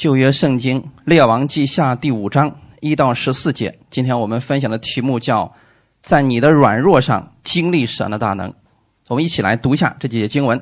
[0.00, 2.50] 旧约圣经列王记下第五章
[2.80, 5.54] 一到十四节，今天我们分享的题目叫
[6.02, 8.50] “在你的软弱上经历神的大能”。
[9.08, 10.58] 我们一起来读一下这几节经文。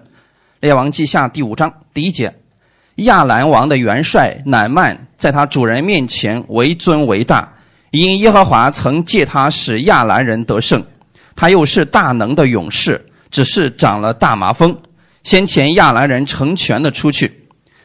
[0.58, 2.34] 列王记下第五章第一节：
[2.96, 7.48] 亚兰王的元帅乃曼在他主人面前为尊为大，
[7.92, 10.84] 因耶和华曾借他使亚兰人得胜。
[11.36, 14.76] 他又是大能的勇士，只是长了大麻风。
[15.22, 17.37] 先前亚兰人成全的出去。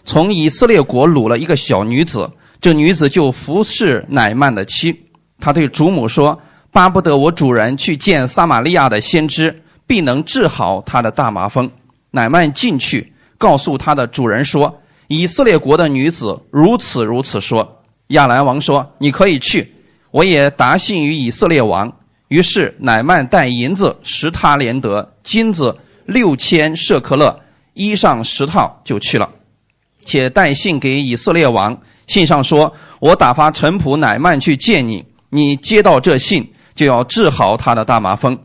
[0.06, 2.30] 从以色列国掳了一个小女子，
[2.60, 4.94] 这女子就服侍乃曼的妻。
[5.40, 6.40] 他对主母说
[6.72, 11.70] ：“巴不得我主人去见撒玛利亚的先知，必能治好他的大麻风。”
[12.12, 19.74] 乃曼进去，告诉他的主人说：“以色列国的女子如此如此说。”亚兰王说：“你可以去，
[20.12, 21.92] 我也答信于以色列王。”
[22.28, 27.40] 于是乃曼带银子十他连得，金子六千舍克勒，
[27.74, 29.30] 衣裳十套，就去了。
[30.06, 31.78] 且带信给以色列王，
[32.08, 38.38] 信上说：“我打发臣仆乃曼去见你，你接到这信，就要治好他的大麻风。”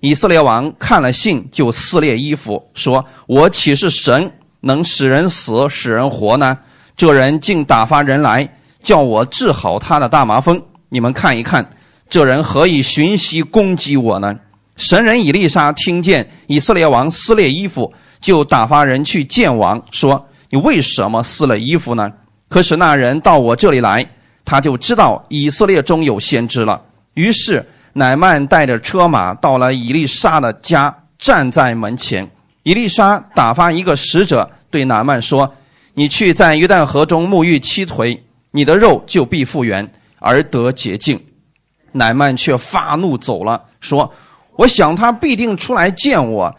[0.00, 6.58] 以色列王看了信，就撕裂衣服，说：“我岂是神，能使人死，使人活呢？
[6.96, 10.60] 这人竟打发人来，叫我治好他的大麻风。
[10.88, 11.70] 你们看一看，
[12.10, 14.36] 这人何以寻袭攻击我呢？”
[14.74, 20.26] 神人以利沙听见以色列王撕裂衣服，就打发人去见王，说。
[20.52, 22.12] 你为什么撕了衣服呢？
[22.50, 24.06] 可是那人到我这里来，
[24.44, 26.78] 他就知道以色列中有先知了。
[27.14, 32.30] 于是乃曼带着车马到了以利沙的家，站在门前。
[32.64, 35.50] 以利沙打发一个使者对乃曼说
[35.94, 41.18] ：“你去在约旦河中沐浴七回，你的肉就必复原，而得洁净。”
[41.92, 44.12] 乃曼却发怒走了，说
[44.56, 46.54] ：“我想他必定出来见我，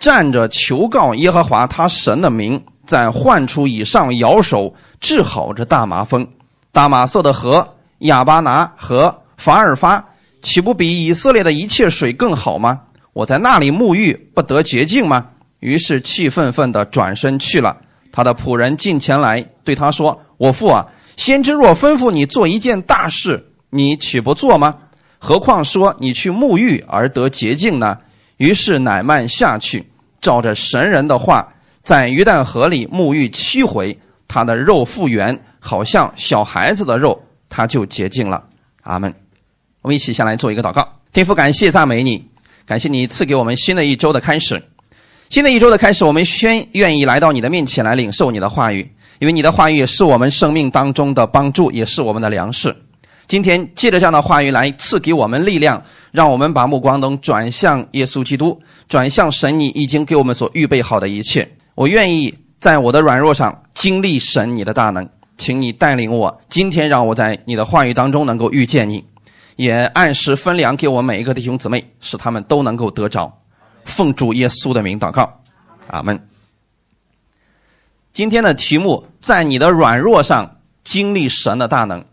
[0.00, 6.26] 站着求告耶和华他神的名。”在患处以上摇手治好这大麻风，
[6.72, 10.02] 大马色的河亚巴拿和法尔发，
[10.40, 12.80] 岂不比以色列的一切水更好吗？
[13.12, 15.26] 我在那里沐浴不得洁净吗？
[15.60, 17.76] 于是气愤愤地转身去了。
[18.12, 24.74] 他的仆人进前来对他说：“我父啊，先知若吩咐你做一件大事，你岂不做吗？
[25.18, 27.98] 何况说你去沐浴而得洁净呢？”
[28.36, 29.90] 于是乃曼下去，
[30.20, 31.48] 照着神人的话。
[31.86, 38.42] 在鱼蛋河里沐浴七回，他的肉复原，好像小孩子的肉，他就洁净了。
[38.82, 39.14] 阿门。
[39.82, 40.84] 我们一起先来做一个祷告。
[41.12, 42.26] 天父，感谢赞美你，
[42.66, 44.60] 感谢你赐给我们新的一周的开始。
[45.28, 52.76] 新的一周的开始，我们先愿意来到你的面前来领受你的话语，因为你的话语也是我们生命当中的帮助，也是我们的粮食。
[53.28, 55.80] 今天借着这样的话语来赐给我们力量，
[56.10, 61.48] 让我们把目光都转向耶稣基督，转向神你已经给我们所预备好的一切。
[61.76, 65.06] 我愿意在我的软弱上经历神你的大能，
[65.36, 66.40] 请你带领我。
[66.48, 69.04] 今天让我在你的话语当中能够遇见你，
[69.56, 73.30] 也按时分粮给我每一个弟兄姊妹，使他们都能够得着。
[73.84, 75.42] 奉主耶稣的名祷告，
[75.88, 76.26] 阿门。
[78.14, 82.06] 今天的题目在你的软弱上经历神的大能。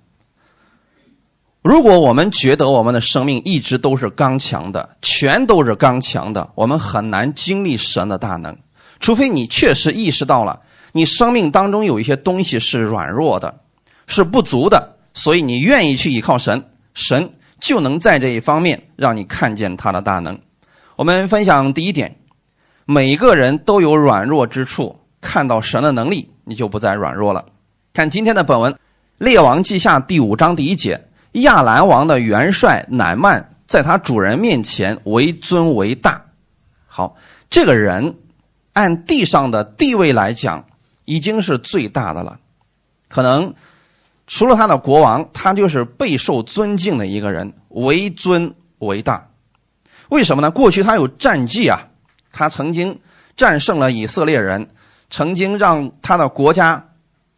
[1.62, 8.58] 如果我们觉得我们的生命一直都是刚强的，全都是刚强的，我们很难经历神的大能。
[9.04, 10.62] 除非你确实意识到了，
[10.94, 13.54] 你生命当中有一些东西是软弱的，
[14.08, 20.40] 是不足的，所以你愿意去依靠神，神就能在这一方面让你看见他的大能。
[20.96, 22.16] 我们分享第一点，
[22.86, 27.44] 每个人都有软弱之处，看到神的能力，你就不再软弱了。
[27.94, 28.72] 看今天的本文，
[29.18, 36.24] 《列王记下》第五章第一节，亚兰王的元帅乃曼在他主人面前为尊为大。
[36.88, 37.18] 好，
[37.50, 38.16] 这个人。
[38.74, 40.66] 按地上的地位来讲，
[41.06, 42.40] 已经是最大的了。
[43.08, 43.54] 可能
[44.28, 49.30] 除了他的国王，他就是备受尊敬的一个人，为尊为大。
[50.10, 50.52] 为什么呢？
[50.52, 51.80] 过去他有战绩啊，
[52.32, 53.00] 他曾经
[53.36, 54.68] 战胜了以色列人，
[55.10, 56.90] 曾经让他的国家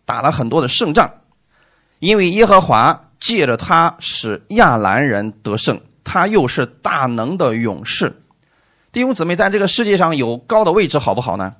[0.06, 1.10] 打了很多的胜仗。
[2.00, 8.22] 因为耶和华借着他使亚兰人得胜，他又是大能的勇士。
[8.96, 11.54] 弟兄姊妹，在这个世界上有高的位置好不好呢？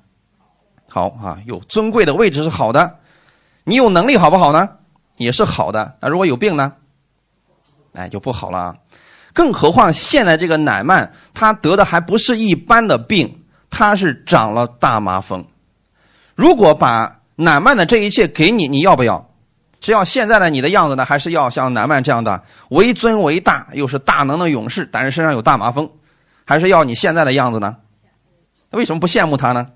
[0.88, 2.96] 好啊，有尊贵的位置是好的。
[3.62, 4.66] 你有能力好不好呢？
[5.18, 5.96] 也是好的。
[6.00, 6.72] 那如果有病呢？
[7.92, 8.76] 哎，就不好了啊。
[9.34, 15.44] 更何况现在这个乃曼，他得的还不是一般的病，他是长了大麻风。
[16.34, 19.28] 如果把乃曼的这一切给你，你要不要？
[19.78, 21.04] 只要现在的你的样子呢？
[21.04, 25.90] 还是要像乃曼这样的为尊为大，又是大能的勇士，但是身上有大麻风？
[26.46, 27.76] 还是要你现在的样子呢？
[28.70, 29.66] 为什么不羡慕他呢？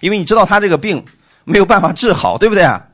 [0.00, 1.04] 因为你知道他这个病
[1.44, 2.86] 没有办法治好，对不对啊？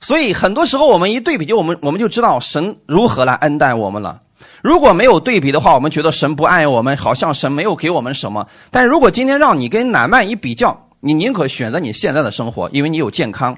[0.00, 4.20] 所以很多时候我们一对比，就我们我们就知道神如何来恩待我们了。
[4.62, 8.48] 如果没有对比的话，我们觉得神不爱我们，好像神没有给我们什么。
[8.70, 13.56] 但如果今天让你跟乃曼一比较，你宁可选择你现在的生活，因为你有健康，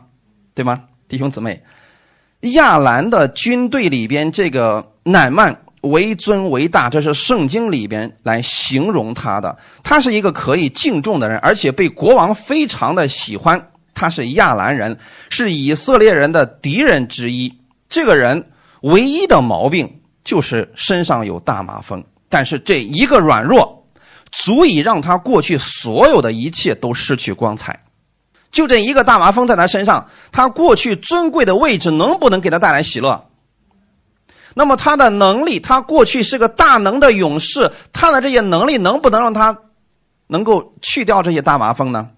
[0.55, 1.62] 对吗，弟兄姊妹？
[2.40, 9.56] 亚兰的军队里边，这个乃曼为尊为大，这是圣经里边来形容他的。
[9.82, 13.69] 他是一个可以敬重的人，而且被国王非常的喜欢。
[13.94, 14.96] 他是亚兰人，
[15.29, 17.52] 是以色列人的敌人之一。
[17.88, 18.50] 这个人
[18.81, 23.87] 唯一的毛病就是身上有大麻风，但是这一个软弱，
[24.31, 27.79] 足以让他过去所有的一切都失去光彩。
[28.50, 33.23] 就这一个大麻风在他身上，他过去尊贵的位置能不能给他带来喜乐？
[34.55, 39.57] 那么他的能力，他过去是个大能的勇士，他的这些能力能不能让他
[40.27, 42.11] 能够去掉这些大麻风呢？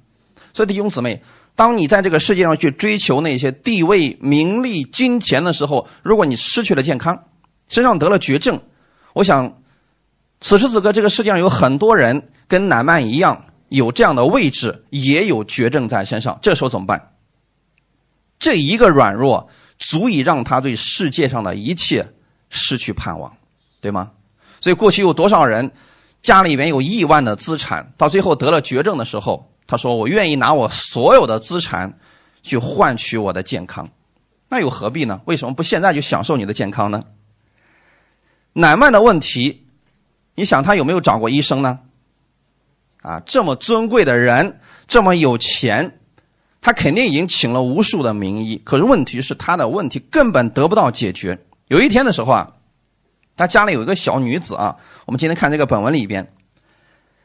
[0.52, 1.22] 所以弟兄姊妹，
[1.54, 7.24] 当你在这个世界上去追求那些地位、名利、金钱的时候，如果你失去了健康，
[7.68, 8.60] 身上得了绝症，
[9.12, 9.60] 我想
[10.40, 13.46] 此时此刻这个世界上有很多人跟乃曼一样。
[13.70, 17.10] 有这样的位置，也有绝症在身上，这时候怎么办？
[18.38, 19.48] 这一个软弱，
[19.78, 22.13] 足以让他对世界上的一切
[22.56, 23.36] 失去盼望，
[23.80, 24.10] 对吗？
[24.60, 25.70] 所以过去有多少人
[26.22, 31.98] 家里面有亿万的资产，到最后得了绝症的时候，他说：“我愿意拿我所有的资产
[32.42, 33.90] 去换取我的健康。”
[34.48, 35.20] 那又何必呢？
[35.24, 37.04] 为什么不现在就享受你的健康呢？
[38.52, 39.66] 乃曼的问题，
[40.36, 41.80] 你想他有没有找过医生呢？
[43.02, 45.98] 啊，这么尊贵的人，这么有钱，
[46.62, 48.62] 他肯定已经请了无数的名医。
[48.64, 51.38] 可是问题是，他的问题根本得不到解决。
[51.68, 52.52] 有一天的时候啊，
[53.36, 54.76] 他家里有一个小女子啊。
[55.06, 56.32] 我们今天看这个本文里边，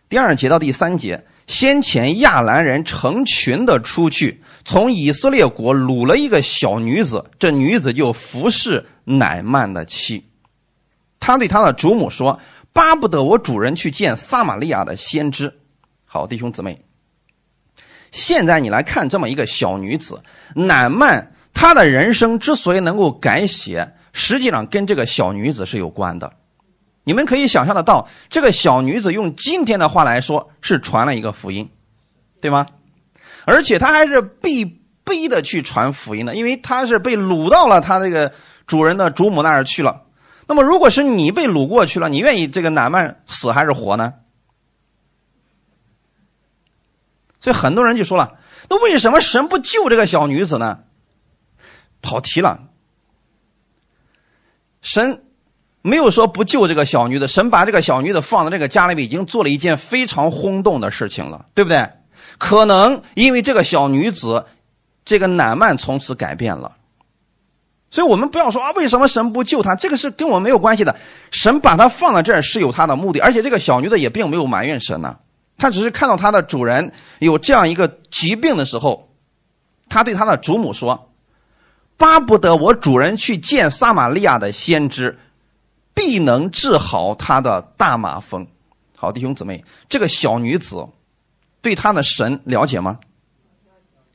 [0.08, 10.26] 第二节到第三节，先前亚兰人成群的出去，从以色列国掳了一个小女子，这女子就服侍乃曼的妻。
[11.20, 12.40] 他对他的主母说
[12.72, 15.54] ：“巴不得我主人去见撒玛利亚的先知。”
[16.06, 16.82] 好，弟兄姊妹，
[18.12, 20.24] 现在你来看这么一个小女子，
[20.56, 26.34] 乃曼，她的人生之所以能够改写，实际上跟这个小女子是有关的。
[27.06, 31.72] 你们可以想象得到，这个小女子用今天的话来说，是传了一个福音，
[32.42, 32.68] 对吗？
[33.46, 34.66] 而且她还是被
[35.06, 38.34] 逼的去传福音的，因为她是被掳到了她这个
[38.68, 40.04] 主人的主母那儿去了。
[40.48, 44.16] 那么，如果是你被掳过去了，你愿意这个乃曼死还是活呢？
[47.40, 48.38] 所以很多人就说了
[48.70, 50.80] ：“那为什么神不救这个小女子呢？”
[52.04, 52.69] 跑题了。
[54.82, 55.24] 神
[55.82, 61.90] 没有说不救这个小女子，神把这个小女子放在这个家里面，已经做了一件非常轰动的事情了，对不对？
[62.38, 64.46] 可能因为这个小女子，
[65.04, 66.78] 这个乃曼从此改变了。
[67.92, 69.76] 所以我们不要说啊，为什么神不救她？
[69.76, 70.96] 这个是跟我们没有关系的。
[71.32, 75.18] 神把她放在这儿是有他的目的，而且这个小女子也并没有埋怨神呢。
[75.58, 79.10] 她只是看到她的主人有这样一个疾病的时候，
[79.90, 81.09] 他对他的祖母说
[82.00, 85.20] ：“巴不得我主人去见撒玛利亚的先知，
[85.94, 88.48] 必能治好他的大马蜂。”
[88.96, 90.88] 好，弟兄姊妹，这个小女子
[91.62, 93.00] 对他的神了解吗？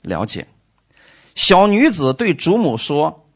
[0.01, 0.49] 了解。
[1.35, 3.27] 小女子对主母说：“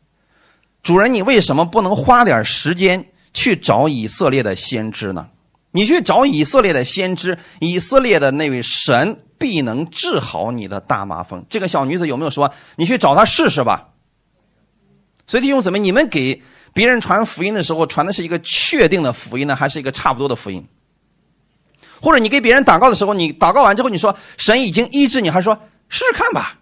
[0.83, 5.29] 主人，你为什么不能花点时间去找以色列的先知呢？”
[5.73, 11.45] 你去找以色列的先知，以色列的那位神必能治好你的大麻风。
[11.51, 13.88] 这个小女子有没有说你去找他试试吧？
[15.29, 16.43] 所以弟兄姊妹，你们给
[16.73, 20.67] 别人传福音的时候，传的是一个确定的福音呢，还是一个差不多的福音？
[22.01, 25.55] 或者你给别人祷告的时候，你祷告完之后，你说神已经医治你，还说
[25.89, 26.59] 试试看吧？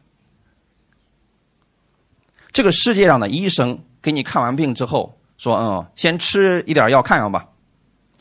[2.52, 7.46] 这个世界上的医生给你看完病之后说：“嗯，先吃一点药看看吧。”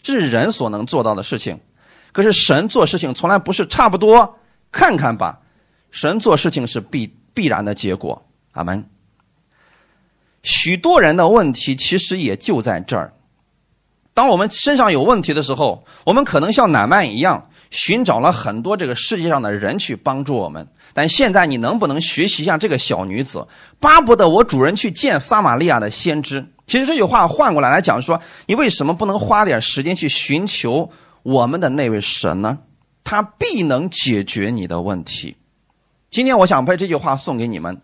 [0.04, 1.60] 这是人所能做到的事情，
[2.12, 4.38] 可是神做事情从来不是差不多
[4.72, 5.40] 看看吧，
[5.90, 8.24] 神做事情是必必然的结果。
[8.52, 8.88] 阿门。
[10.46, 13.12] 许多人的问题其实也就在这儿。
[14.14, 20.66] 当我们身上有问题的时候，我们可能像乃曼一样，寻找了很多这个世界上的人去帮助我们。
[20.94, 23.46] 但现在你能不能学习一下这个小女子，
[23.80, 26.46] 巴不得我主人去见撒玛利亚的先知？
[26.68, 30.90] 其实这句话换过来来讲，说你为什么不能花点时间去寻求
[31.24, 32.60] 我们的那位神呢？
[33.04, 35.36] 他必能解决你的问题。
[36.10, 37.82] 今天我想把这句话送给你们：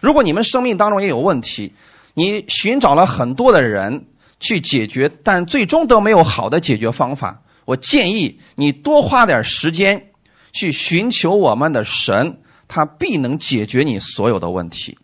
[0.00, 1.72] 如果你们生命当中也有问题，
[2.20, 4.04] 你寻找了很多的人
[4.40, 10.10] 去解决，但最终都没有好的解决方法，我建议你多花点时间
[10.52, 14.98] 去寻求我们的神，他必能解决你所有的问题。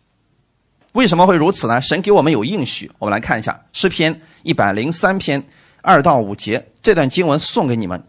[0.91, 1.81] 为什么会如此呢？
[1.81, 5.43] 神给我们有应许，我们来看一下诗篇一百零三篇
[5.81, 8.03] 二到五节这段经文送给你们。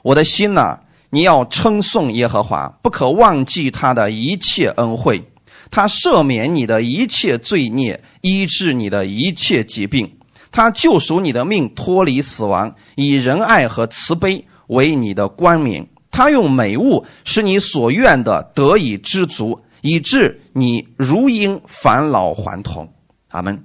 [0.00, 0.78] 我的心呐，
[1.10, 5.22] 你要称颂耶和华，不可忘记他的一切恩惠。
[5.70, 10.10] 他赦免你的一切罪孽，医治你的一切疾病。
[10.50, 15.86] 他救赎你的命，脱离死亡，以仁爱和慈悲为你的冠冕。
[16.10, 22.92] 他用美物使你所愿的得以知足，以致你如婴返老还童。
[23.28, 23.62] 阿门。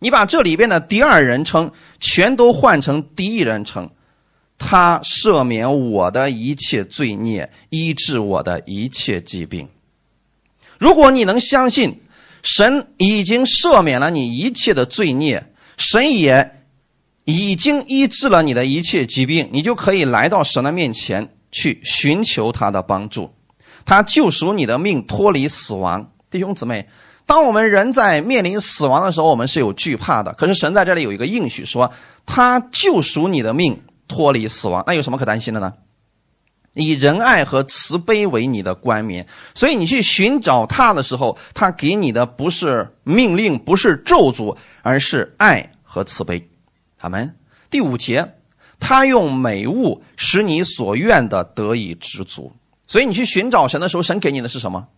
[0.00, 3.88] 你把这里边的第二人称全都换成第一人称，
[4.58, 9.68] 他赦免我的一切罪孽，医治我的一切疾病。
[10.84, 12.02] 如果你能相信
[12.42, 15.46] 神已经赦免了你一切的罪孽，
[15.78, 16.60] 神也
[17.24, 23.32] 已经医治了你的一切疾病，你就可以来到神的面前去寻求他的帮助。
[23.86, 26.10] 他救赎你的命，脱离死亡。
[26.30, 26.86] 弟兄姊妹，
[27.24, 30.34] 当我们人在面临死亡的时候，我们是有惧怕的。
[30.34, 31.90] 可是神在这里有一个应许，说
[32.26, 34.84] 他救赎你的命，脱离死亡。
[34.86, 35.72] 那有什么可担心的呢？
[36.74, 46.48] 以仁爱和慈悲为你的冠冕，所以你去寻找他的时候，他给你的不是命令，不是咒诅，而是爱和慈悲。
[46.98, 47.36] 阿门。
[47.70, 48.34] 第五节，
[48.80, 52.52] 他用美物使你所愿的得以知足。
[52.86, 54.88] 所以你去寻找神的时候，神给你的是什么？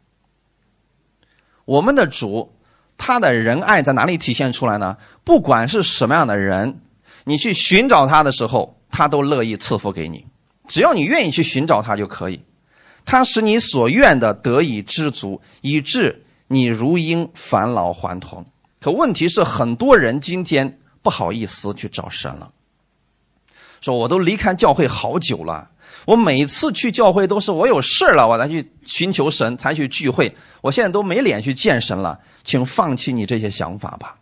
[1.66, 2.54] 我们的主，
[2.96, 4.96] 他的仁爱在哪里体现出来呢？
[5.24, 6.80] 不管是什么样的人，
[7.24, 10.26] 你去寻找他的时候，他都乐意赐福给你。
[10.66, 12.40] 只要你愿意去寻找他就可以，
[13.04, 18.44] 他使你所愿的得以知足，以致你如婴返老还童。
[18.80, 22.50] 可问题是，很多人今天不好意思去找神了，
[23.80, 25.70] 说我都离开教会好久了，
[26.04, 30.32] 我每次去教会都是我有事了，我才去寻求神，才去聚会。
[30.60, 34.16] 我现在都没脸去见神了，请放弃你这些想法吧。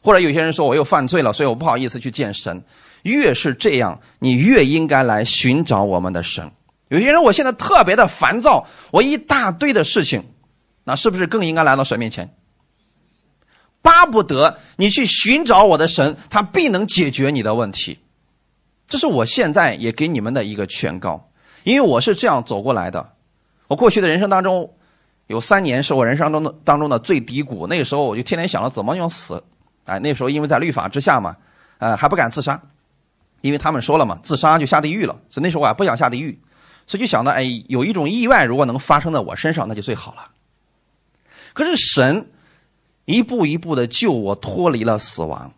[0.00, 2.62] 或者有些人说我又犯罪了，所以我不好意思去见神。
[3.02, 6.50] 越是这样，你越应该来寻找我们的神。
[6.88, 10.24] 有些人，我现在特别的烦躁，我一大堆的事情，
[10.84, 12.34] 那是不是更应该来到神面前？
[13.82, 17.98] 巴不得你去寻找我的神，他必能解决你的问题。
[18.86, 21.30] 这是我现在也给你们的一个劝告，
[21.62, 23.12] 因为我是这样走过来的。
[23.66, 24.74] 我过去的人生当中，
[25.26, 27.66] 有三年是我人生当中的当中的最低谷。
[27.66, 29.42] 那个时候，我就天天想着怎么用死。
[29.84, 31.36] 哎，那时候因为在律法之下嘛，
[31.78, 32.60] 呃，还不敢自杀。
[33.40, 36.38] 因为他们说了嘛，自杀就下地狱了，所以那时候我还不想下地狱，
[36.86, 40.24] 所以就想到，哎，有一种意外如果能发生在我身上，那就最好了。
[41.54, 42.30] 可是神
[43.04, 45.52] 一步一步的救我脱离了死亡，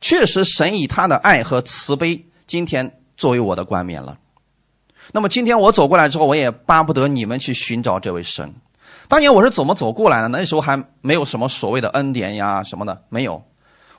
[0.00, 4.18] 确实神以他的爱和慈悲，今天作为我的冠冕了。
[5.12, 8.54] 那么今天我走过来之后，我也巴不得你们去寻找这位神。
[9.08, 10.28] 当年我是怎么走过来的？
[10.28, 13.42] 那时候还没有什么所谓的恩典呀什么的，没有。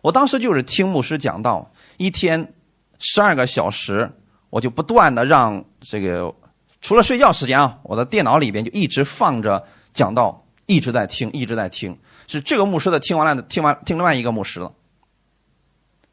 [0.02, 2.54] 我当时就是听牧师讲道，一天。
[3.02, 4.10] 十二个小时，
[4.52, 6.34] 我就不断的让这个
[6.82, 11.98] 除了睡觉时间啊，我的电脑里边就一直放着讲道，一直在听，一直在听。
[12.28, 14.72] 是这个牧师的听完了，听完听另外一个牧师了。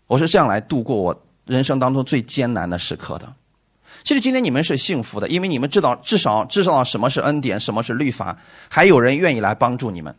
[0.06, 3.34] 我是这样来度过我人生当中最艰难的时刻的。
[4.02, 10.16] 其实今天你们是幸福的，因为你们知道至少知道什么是恩典，什么是律法，还有人愿意来帮助你们。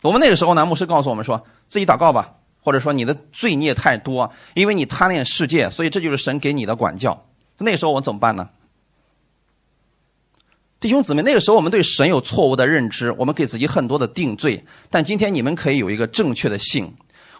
[0.00, 2.34] 我们那个时候呢，牧师告诉我们说自己祷告吧。
[2.64, 7.26] 或者说你的罪孽太多，因为你贪恋世界，所以这就是神给你的管教。
[7.58, 8.48] 那时候我怎么办呢？
[10.80, 14.64] 弟兄姊妹，那个时候我们对神有错误的认知，我们给自己很多的定罪。
[14.90, 16.90] 但今天你们可以有一个正确的信。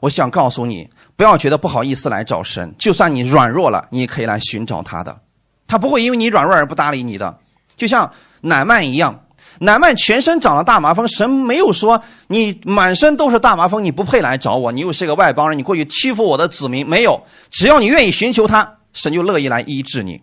[0.00, 5.20] 我想告诉你，不要觉得不好意思来找神，就算你软弱了，你也可以来寻找他的，
[5.66, 7.38] 他不会因为你软弱而不搭理你的。
[7.76, 8.12] 就像
[8.42, 9.24] 乃曼一样。
[9.60, 17.22] 乃曼全身长了大麻风，神没有说你满身都是大麻风，你不配来找我，你又是个外邦人，你过去欺负我的子民，没有。
[17.50, 20.22] 只要你愿意寻求他，神就乐意来医治你。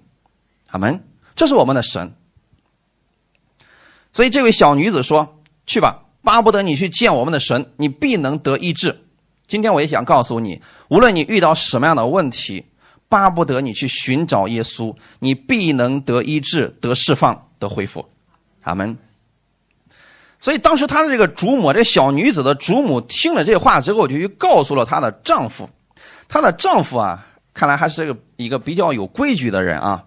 [0.68, 1.04] 阿门。
[1.34, 2.14] 这是我们的神。
[4.14, 9.06] 所以这位小女子说：“去吧，巴不得你去见我们的神，你必能得医治。”
[9.48, 12.66] 今天我也想告诉你，无论你遇到什么样的问题，
[13.08, 18.06] 巴不得你去寻找耶稣，你必能得医治、得释放、得恢复。
[18.64, 18.98] 阿门。
[20.42, 25.70] 所以当时她的这个主母，这小女子的主母听了这话之后，就去告诉了她的丈夫。
[26.28, 30.04] 她的丈夫啊，看来还是个一个比较有规矩的人啊。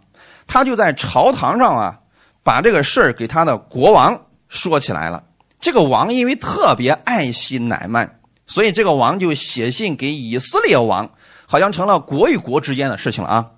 [0.47, 2.01] 他就在朝堂上啊，
[2.43, 5.25] 把这个事儿给他的国王说起来了。
[5.59, 11.13] 这个王因为特别爱惜乃曼，所以这个王就写信给以色列王，
[11.47, 13.51] 好像成了国与国之间的事情了啊。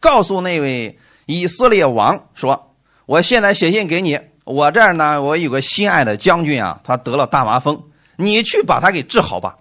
[0.00, 2.74] 告诉那位以色列王说
[3.06, 7.84] ：“我现在写信给你。”我这儿呢，我有个心爱的将军啊，他得了大麻风，
[8.16, 9.58] 你去把他给治好吧。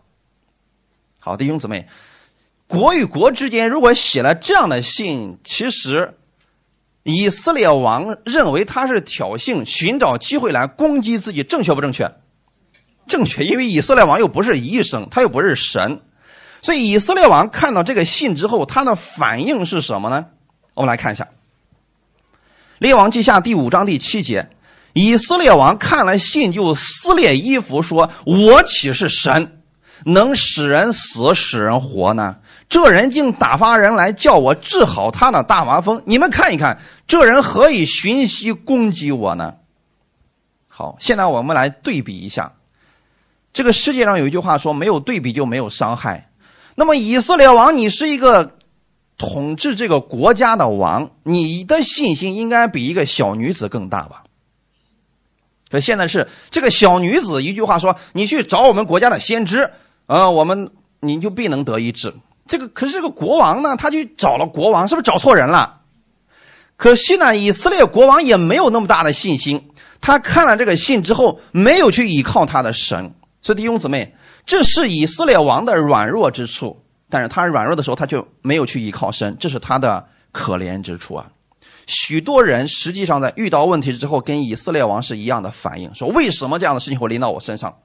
[1.20, 1.88] 好，弟兄姊妹，
[2.66, 6.18] 国与国之间如果写了这样的信，其实
[7.04, 12.12] 以色列王认为他是挑衅，寻找机会来攻击自己，正确不正确？
[13.06, 16.02] 正确，因为以色列王又不是医生，他又不是神，
[16.64, 20.26] 所以以色列王看到这个信之后，他的反应是什么呢？
[20.74, 21.26] 我们来看一下
[22.80, 24.50] 《列王记下》第五章第七节。
[24.94, 29.62] 以色列王看了信，就撕裂衣服，说：“我岂是神，
[30.06, 32.38] 能使人死，使人活呢？
[32.68, 36.02] 这人竟打发人来叫我治好他的大麻风。
[36.06, 39.56] 你们看一看，这人何以寻隙攻击我呢？”
[40.68, 42.54] 好，现在我们来对比一下。
[43.54, 46.30] 这个世界上有一句话说：“没有对比就没有伤害。”
[46.76, 48.58] 那么以色列王，你是一个
[49.18, 54.24] 统治这个国家的王，你的信心应该比一个小女子更大吧？
[55.72, 59.72] 可现在是这个小女子一句话说：“你去找我们国家的先知，
[60.06, 62.14] 啊，我们你就必能得医治。”
[62.46, 65.78] 这个可是这个国王呢，他去找了国王，是不是找错人了？
[66.76, 69.70] 可惜呢，以色列国王也没有那么大的信心。
[70.02, 73.14] 他看了这个信之后，没有去依靠他的神。
[73.42, 76.84] 所以弟兄姊妹，这是以色列王的软弱之处。
[77.10, 81.28] 但是他软弱的时候，他就没有去依靠神，这是他的可怜之处啊。
[81.88, 87.80] 许多人实际上在遇到问题之后，跟以色列王是一样的反应，说：“为什么这样的事情会临到我身上？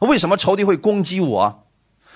[0.00, 1.66] 为什么仇敌会攻击我？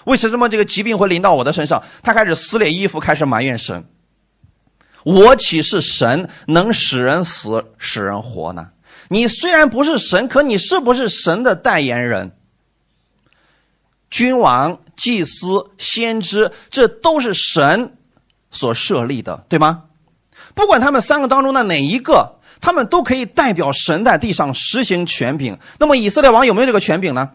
[0.05, 3.89] 为什么这个疾病会临到我的身上？”他开始撕裂衣服，开始埋怨神
[5.05, 8.71] ：“我岂是神，能使人死，使人活呢？
[9.09, 12.33] 你虽然不是神，可你是不是神的代言人？
[14.11, 17.97] 君王、祭司、先知，这都是神
[18.51, 19.85] 所设立的，对吗？”
[20.57, 25.59] 不管他们三个当中的哪一个，他们都可以代表神在地上实行权柄。
[25.79, 27.31] 那么以色列王有没有这个权柄呢？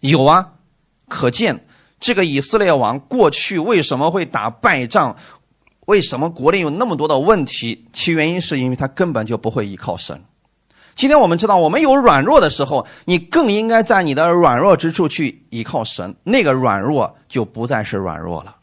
[0.00, 0.52] 有啊，
[1.08, 1.66] 可见
[2.00, 5.14] 这个以色列王过去为什么会打败仗，
[5.84, 7.84] 为什么国内有那么多的问题？
[7.92, 10.24] 其原因是因为他根本就不会依靠神。
[10.94, 18.56] 今天我们知道，我们有软弱的时候，你更应该在你的软弱之处去依靠神，那个软弱就不再是软弱了。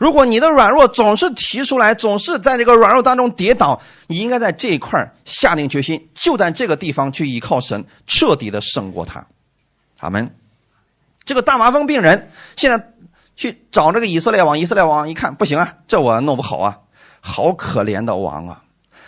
[0.00, 9.26] 如果你的软弱总是提出来，总是在这个软弱当中跌倒，你应该在这一块下定决心，就在这个地方去依靠神，彻底的胜过他。
[9.98, 10.34] 阿门。
[11.26, 12.92] 这个大麻风病人现在
[13.36, 16.78] 去找这个以色列王，以色列王一看不行啊，这我弄不好啊，
[17.20, 18.64] 好可怜的王啊，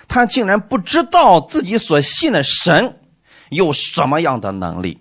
[0.08, 3.00] 他竟然不知道自己所信的神
[3.48, 5.00] 有什么样的能力。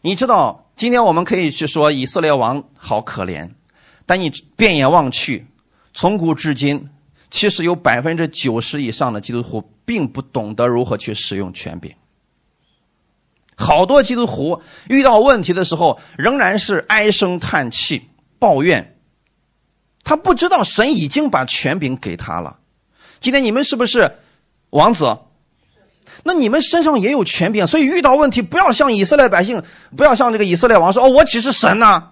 [0.00, 3.50] 你知道，今天我们可以去说以色列王好可怜。
[4.06, 5.46] 但你遍眼望去，
[5.94, 6.88] 从古至今，
[7.30, 11.92] 其实有百分之九十以上的基督徒并不懂得如何去使用权柄。
[13.54, 18.96] 好多基督徒遇到问题的时候，仍然是唉声叹气、抱怨。
[20.04, 22.58] 他不知道神已经把权柄给他了。
[23.20, 24.16] 今天你们是不是
[24.70, 25.18] 王子？
[26.24, 29.62] 那你们身上也有权柄，所以遇到问题不要像以色列百姓，
[29.96, 32.08] 不要像这个以色列王说：“哦，我岂是神呢？”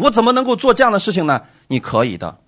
[0.00, 1.42] 我怎么能够做这样的事情呢？
[1.68, 2.38] 你可以的，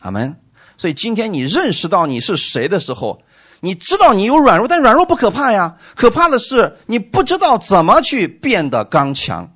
[0.00, 0.36] 阿门。
[0.76, 3.22] 所以今天你认识到你是谁的时候，
[3.60, 9.52] 你知道你有软弱，但软弱不可怕呀，可怕的是你不知道怎么去变得刚强。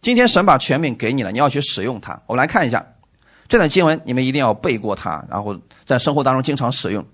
[0.00, 2.22] 今天神把权柄给你了，你要去使用它。
[2.26, 2.86] 我们来看一下
[3.48, 7.04] 这段经文，你们一定要背过它，然后在生活当中经常使用。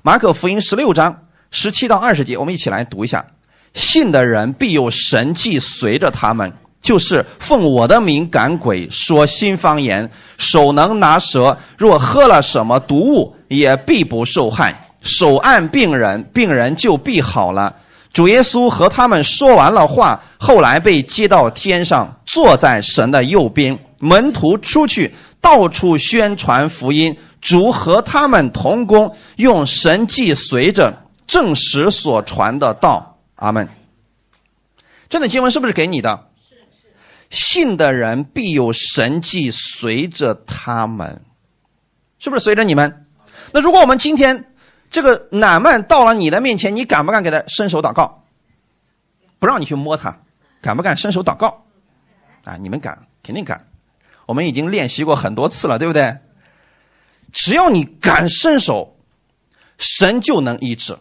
[0.00, 3.26] 马可福音十六章十七到二十节，我们一起来读一下：
[3.74, 6.54] 信的人必有神迹随着他们。
[6.80, 10.08] 就是奉我的名赶鬼，说新方言，
[10.38, 14.90] 手能拿蛇，若喝了什么毒物，也必不受害。
[15.00, 17.74] 手按病人，病人就必好了。
[18.12, 23.78] 主耶稣和他们说完了话，后来被接到天上，坐在神的右边。
[23.98, 27.16] 门徒出去，到处宣传福音。
[27.40, 30.92] 主和他们同工，用神迹随着
[31.26, 33.18] 证实所传的道。
[33.36, 33.68] 阿门。
[35.08, 36.25] 这段经文是不是给你的？
[37.30, 41.22] 信的人必有神迹随着他们，
[42.18, 43.06] 是不是随着你们？
[43.52, 44.52] 那如果我们今天
[44.90, 48.24] 这个乃曼到了你的面前，你敢不敢给他伸手祷告？
[49.38, 50.18] 不让你去摸他，
[50.60, 51.64] 敢不敢伸手祷告？
[52.44, 53.66] 啊，你们敢，肯定敢。
[54.24, 56.18] 我们已经练习过很多次了，对不对？
[57.32, 58.96] 只要你敢伸手，
[59.78, 60.96] 神就能医治。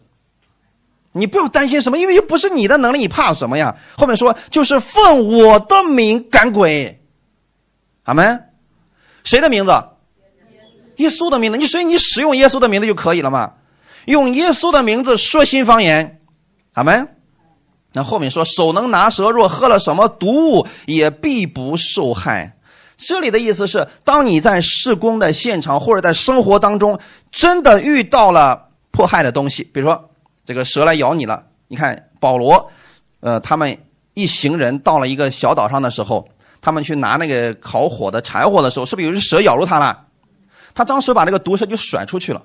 [1.17, 3.75] 你不要担心什么，因为又不是你的能力，你怕什么呀？
[3.97, 7.01] 后面说就是奉我的名赶鬼，
[8.03, 8.49] 阿门。
[9.23, 9.71] 谁的名字？
[10.97, 11.57] 耶稣的名字。
[11.57, 13.53] 你所以你使用耶稣的名字就可以了嘛。
[14.05, 16.21] 用耶稣的名字说新方言，
[16.73, 17.07] 阿门。
[17.93, 22.57] 那后面说手能拿蛇，若喝了什么毒物，也必不受害。
[22.97, 26.99] 这里的意思是，当你在施工的现场或者在生活当中，
[27.31, 30.09] 真的遇到了迫害的东西，比如说
[30.45, 31.45] 这个蛇来咬你了。
[31.67, 32.71] 你看保罗，
[33.19, 33.77] 呃，他们
[34.13, 36.29] 一行人到了一个小岛上的时候，
[36.61, 40.05] 他们去拿那个烤火的柴火的时候，是不是有只蛇咬住他了？
[40.73, 42.43] 他当时把那个毒蛇就甩出去了。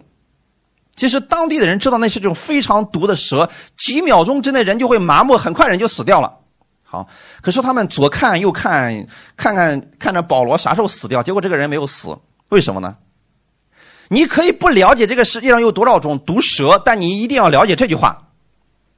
[0.96, 6.38] 其实当地的人知道那是这种非常毒的蛇，几秒钟之内人就会麻木，很快人就死掉了。
[6.82, 7.08] 好，
[7.40, 12.16] 可是他们左看右看，看看看着保罗啥时候死掉，结果这个人没有死，
[12.48, 12.96] 为什么呢？
[14.12, 18.26] 你可以不了解这个世界上有多少种毒蛇，但你一定要了解这句话，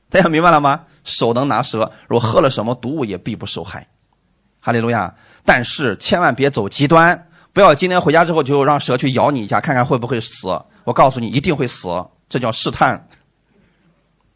[0.08, 0.80] 大家明白了吗？
[1.04, 3.86] 手能拿蛇，若喝了什么毒物也必不受害。
[4.58, 5.14] 哈利路亚！
[5.44, 10.48] 但是千万别走极端，不要今天回家之后就让蛇去咬你一下，看看会不会死。
[10.84, 11.88] 我告诉你，一定会死，
[12.30, 13.06] 这叫试探，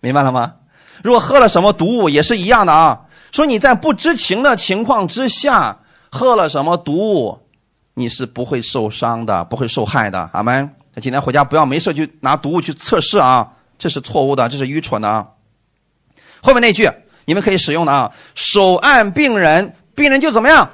[0.01, 0.57] 明白了吗？
[1.03, 3.01] 如果喝了什么毒物，也是一样的啊。
[3.33, 5.79] 说你在不知情的情况之下
[6.11, 7.39] 喝了什么毒物，
[7.99, 10.29] 你是不会受伤的，不会受害的。
[10.35, 10.71] 阿门。
[10.95, 15.29] 他今天回家不要没事去拿毒物去测试啊，这是错误的，这是愚蠢的啊。
[16.43, 16.91] 后面那句
[17.25, 20.71] 你们可以使用的啊，手按病人，病人就怎么样？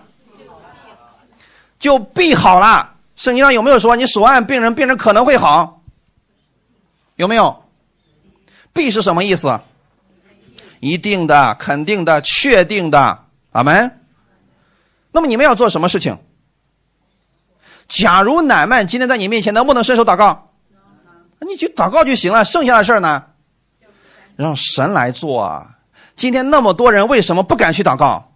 [1.79, 2.95] 就必好了。
[3.15, 5.81] 圣经上有没有说你手按病人，病人可能会好？
[7.15, 7.63] 有没有？
[8.73, 9.61] 必是什么意思？
[10.81, 14.01] 一定的、肯定的、确定的，阿门。
[15.13, 16.19] 那么你们要做什么事情？
[17.95, 20.49] 假如乃曼今天在你面前，能不能伸手祷告？
[21.41, 23.25] 你去祷告就行了，剩下的事儿呢，
[24.37, 25.77] 让神来做啊。
[26.17, 28.33] 今天那么多人为什么不敢去祷告？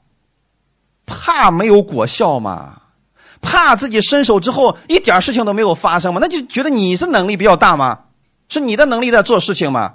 [1.06, 2.82] 怕没有果效吗？
[3.40, 6.20] 怕自己伸手之后一点事情都没有发生吗？
[6.20, 8.00] 那就觉得你是能力比较大吗？
[8.48, 9.94] 是你的能力在做事情吗？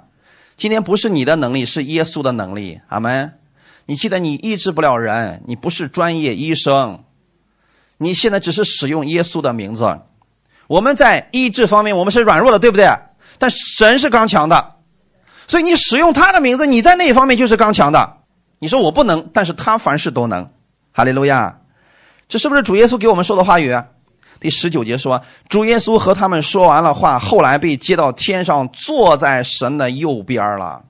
[0.56, 2.80] 今天不是你的能力，是耶稣的能力。
[2.88, 3.38] 阿门。
[3.86, 7.04] 你记得你医治不了人，你不是专业医生，
[8.02, 9.98] 你现在只是使用耶稣的名字。
[10.66, 12.88] 我们在医治方面我们是软弱的，对不对？
[13.38, 14.74] 但神是刚强的，
[15.46, 18.18] 所以你使用他的名字，你在那一方面就是刚强的。
[18.58, 20.48] 你说我不能，但是他凡事都能。
[20.92, 21.58] 哈利路亚。
[22.28, 23.76] 这是不是主耶稣给我们说的话语？
[24.40, 30.82] 第十九节说，主耶稣和他们说完了话，后来被接到天上，坐在神的右边了。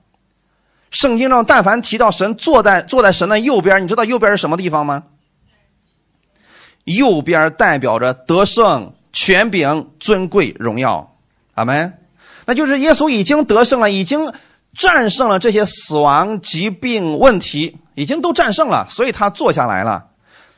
[0.91, 5.03] 圣经上但凡提到神坐在坐在神的右边，你知道右边是什么地方吗？
[6.83, 11.15] 右边代表着得胜、权柄、尊贵、荣耀。
[11.53, 11.93] 阿门。
[12.45, 14.33] 那就是耶稣已经得胜了，已经
[14.73, 20.07] 战胜了这些死亡、疾病、问题，已经都战胜了，所以他坐下来了。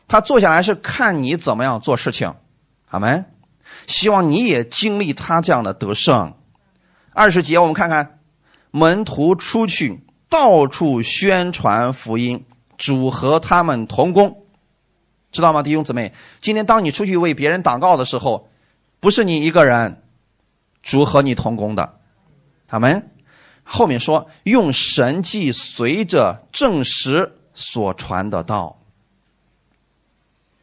[0.08, 2.34] 他坐下来是看你怎么样做事情，
[2.90, 3.26] 阿门。
[3.88, 6.34] 希望你也经历他这样的得胜。
[7.14, 8.20] 二十节我们看看，
[8.72, 12.46] 门徒出去到处宣传福音，
[12.78, 14.45] 主和他们同工，
[15.36, 16.14] 知道吗，弟兄姊妹？
[16.40, 18.48] 今天当你出去为别人祷告的时候，
[19.02, 20.02] 不是你一个人，
[20.82, 21.98] 主和你同工的，
[22.70, 23.12] 阿门。
[23.66, 28.80] 后面说用神迹随着证实所传的道。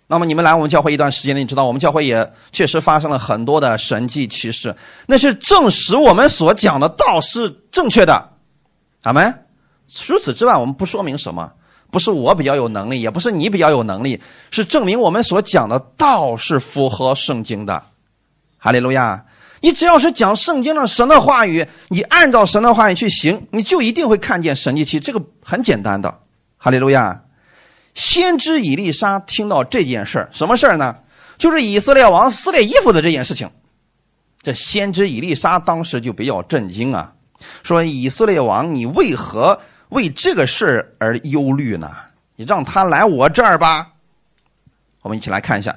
[0.06, 4.74] 那么你们来我们教会一段时间了，你知道我们教会也确实发生了很多的神迹奇事，
[5.06, 8.30] 那是证实我们所讲的道是正确的，
[9.02, 9.46] 阿门。
[9.88, 11.52] 除此之外，我们不说明什么，
[11.92, 17.82] 不是我比较有能力，也不是你比较有能力，是证明我们所讲的道是符合圣经的。
[18.56, 19.26] 哈利路亚！
[19.60, 26.18] 你只要是讲圣经的神的话语，你按照神的话语去行，你就一定会看见神迹奇，这个很简单的。
[26.56, 27.22] 哈利路亚。
[27.94, 30.96] 先知以利沙听到这件事儿，什么事儿呢？
[31.36, 33.50] 就是以色列王撕裂衣服的这件事情。
[34.40, 37.12] 这先知以利沙当时就比较震惊啊，
[37.62, 39.60] 说：“以色列王，你为何
[39.92, 41.90] 为这个事而忧虑呢？
[42.36, 43.88] 你让他来我这儿吧。”
[45.02, 45.70] 我们一起来看一下《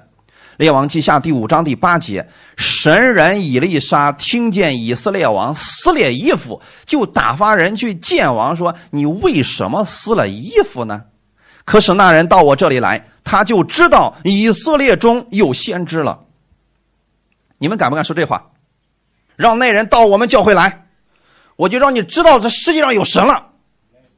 [0.58, 2.26] 列王记下》第五章第八节：
[2.56, 11.04] 神人以利沙听见以色列王撕裂衣服，就打发人去见王，说：“你为什么撕了衣服呢？”
[11.66, 16.24] 可是那人到我这里来，他就知道以色列中有先知了。
[17.58, 18.52] 你们敢不敢说这话？
[19.36, 20.86] 让那人到我们教会来，
[21.58, 23.48] 我就让你知道这世界上有神了。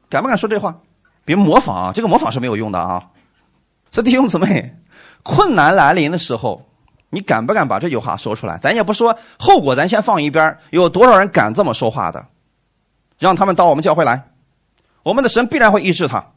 [0.09, 0.79] 敢不敢说这话？
[1.25, 3.09] 别模仿啊，这个模仿是没有用的啊。
[3.91, 4.75] 所以弟兄姊妹，
[5.23, 6.65] 困难来临的时候，
[7.09, 8.57] 你敢不敢把这句话说出来？
[8.57, 10.57] 咱也不说后果，咱先放一边。
[10.69, 12.27] 有多少人敢这么说话的？
[13.19, 14.31] 让他们到我们教会来，
[15.03, 16.27] 我们的神必然会医治他。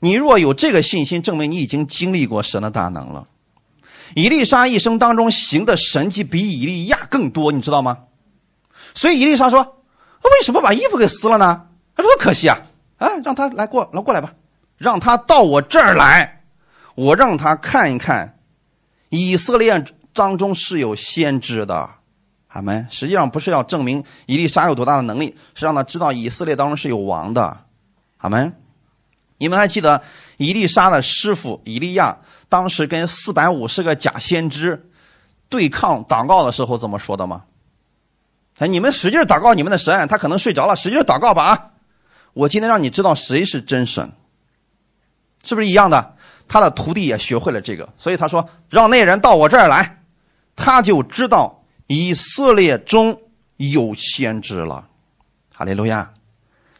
[0.00, 3.26] 你若有这个信心，证明你已经经历过神的大能了。
[4.14, 7.98] 以利沙一生当中行的神迹比以利亚更多，你知道吗？
[8.94, 9.62] 所以伊丽莎说
[10.24, 11.68] ：“为什么把衣服给撕了呢？
[11.94, 12.58] 他说多可惜啊！
[12.98, 14.32] 啊，让他来过来过来吧，
[14.76, 16.42] 让他到我这儿来，
[16.94, 18.38] 我让他看一看，
[19.08, 21.90] 以色列当中是有先知的。
[22.48, 22.86] 阿门。
[22.90, 27.64] 实际上不是要证明伊丽莎有多大的能力，是让他知道以色列当中是有王的。
[28.18, 28.54] 阿门。
[29.38, 30.02] 你们还记得
[30.36, 34.88] 伊丽莎的师傅以利亚当时跟四百五十个假先知
[35.48, 37.42] 对抗祷告的时候怎么说的吗？
[38.58, 41.71] 哎，你们使劲祷告你们的神，他可能睡着了，使劲祷告吧啊！
[42.32, 44.12] 我今天让你知道谁是真神，
[45.44, 46.16] 是不是一样的？
[46.48, 50.02] 他的徒弟也学会了这个，所以他说让那人到我这儿来，
[50.56, 53.20] 他就知道以色列中
[53.56, 54.88] 有先知了。
[55.54, 56.12] 哈利路亚！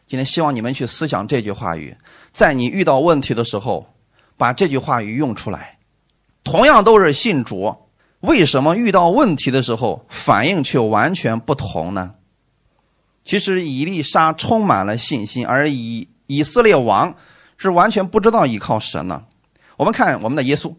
[0.07, 1.97] 今天希望你们去思想这句话语，
[2.33, 3.95] 在你遇到问题的时候，
[4.37, 5.79] 把这句话语用出来。
[6.45, 7.75] 同样都是信主。
[8.21, 12.15] 为什么遇到问题的时候反应却完全不同呢？
[13.25, 17.15] 其实以利沙充满了信心，而以以色列王
[17.57, 19.23] 是完全不知道依靠神呢。
[19.77, 20.75] 我们看我们的耶稣，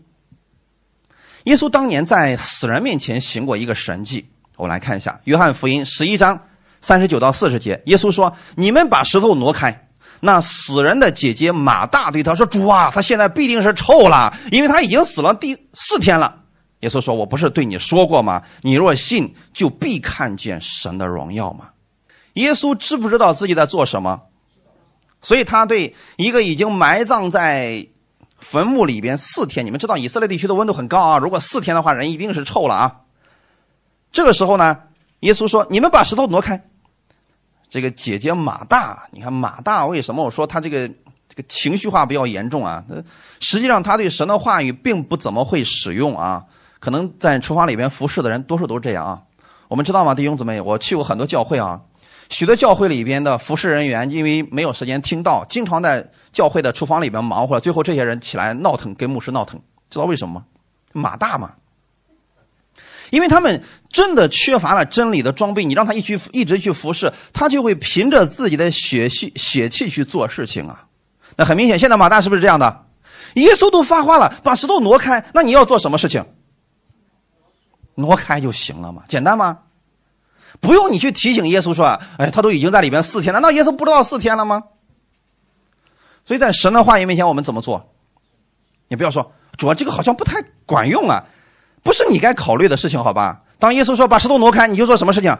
[1.45, 4.25] 耶稣当年在死人面前行过一个神迹。
[4.55, 6.39] 我们来看一下《约翰福音》十一章
[6.79, 9.87] 三十九到四十节，耶稣说：“你们把石头挪开。”
[10.21, 16.43] 那死人的姐姐马大对他说：“主啊，他现在必定是臭了，因为他已经死了第四天了。”
[16.81, 18.43] 耶稣说：“我不是对你说过吗？
[18.61, 21.69] 你若信，就必看见神的荣耀吗？”
[22.33, 24.21] 耶稣知不知道自己在做什么？
[25.21, 27.87] 所以他对一个已经埋葬在
[28.39, 32.95] 坟墓里边四天，你们知道以色列地区的温度很高啊，如果四天的话，人一定是臭了啊。
[34.11, 34.77] 这个时候呢，
[35.21, 36.61] 耶稣说：“你们把石头挪开。”
[37.69, 40.87] 这个姐姐马大，你看马大为什么我说他这个
[41.27, 42.83] 这个情绪化比较严重啊？
[43.39, 46.43] 实际上他对神的话语并不怎么会使用啊。
[46.79, 49.21] 可能在厨房里边服侍的人，多数都是这样啊。
[49.69, 50.59] 我们知道吗，弟兄姊妹？
[50.59, 51.81] 我去过很多教会啊，
[52.33, 60.45] 许多教会里边的服侍人员，因为没有时间听到，经常在教会的厨房里边忙活，最后这些人起来闹腾，跟牧师闹腾，知道为什么吗？
[60.93, 61.53] 马大嘛，
[63.11, 70.87] 因为他们真的缺乏了真理的装备，你让他一去一直去服侍，他就会凭着自己的血气血气去做事情啊。
[71.37, 72.85] 那很明显，现在马大是不是这样的？
[73.35, 76.25] 耶稣都发话了，把石头挪开，那你要做什么事情？
[77.93, 79.59] 挪开就行了嘛，简单吗？
[80.59, 84.63] 不用你去提醒耶稣说，哎，他都已经在里边四天了，那耶稣不知道四天了吗？
[86.25, 87.93] 所以在神的话语面前，我们怎么做？
[88.87, 91.25] 你不要说，主啊，这个好像不太管用啊，
[91.83, 93.41] 不是你该考虑的事情，好吧？
[93.59, 95.37] 当耶稣说把石头挪开，你就做什么事情？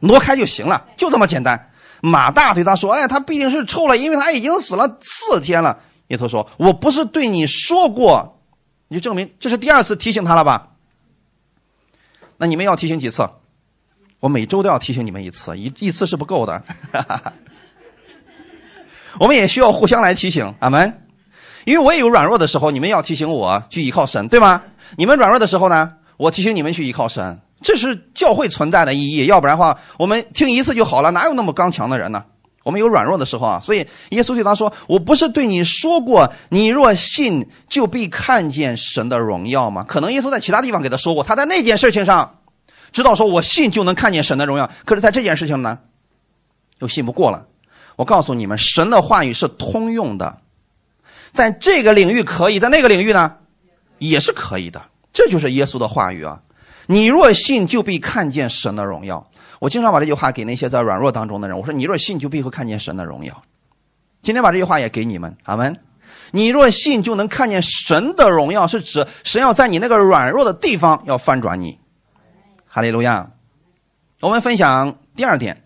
[0.00, 1.70] 挪开就行了，就这么简单。
[2.00, 5.78] 马大对他说，哎，他必定是臭了，因为他已经死了四天了。
[6.08, 8.40] 耶稣说，我不是对你说过，
[8.88, 10.70] 你就证明这是第二次提醒他了吧？
[12.36, 13.28] 那你们要提醒几次？
[14.20, 16.62] 我每周都要提醒你们一次，一一次是不够的。
[19.18, 21.00] 我们也需要互相来提醒，阿门。
[21.64, 24.62] 因为我也有软弱的时候，你们要提醒我去依靠神，对吗？
[24.96, 29.26] 你们软弱的时候呢，我提醒你们去依靠神，这是教会存在的意义。
[29.26, 32.24] 要不然的话，我们听一次就好了，哪有那么刚强的人呢？
[32.62, 42.38] 我们有软弱的时候啊，所以耶稣对他说：“我不是对你说过，你若信，就必看见神的荣耀吗？”可能耶稣在其他地方给他说过，他在那件事情上
[42.92, 45.78] 知道说：“我信就能看见神的荣耀。”可是，在这件事情呢，
[46.78, 47.46] 又信不过了。
[47.96, 50.38] 我告诉你们，神的话语是通用的，
[51.32, 53.36] 在这个领域可以，在那个领域呢，
[53.98, 54.82] 也是可以的。
[55.12, 56.40] 这就是耶稣的话语啊！
[56.86, 59.26] 你若信，就必看见神的荣耀。
[59.58, 63.42] 我经常把这句话给那些在软弱当中的人，我说：“你若信，就必会看见神的荣耀。”
[64.22, 65.78] 今天把这句话也给你们，阿门。
[66.32, 71.78] 你若信，就能看见神的荣耀，是指神要在你那个软弱的地方要翻转你。
[72.76, 73.30] 哈利路亚。
[74.20, 75.62] 我们分享第二点：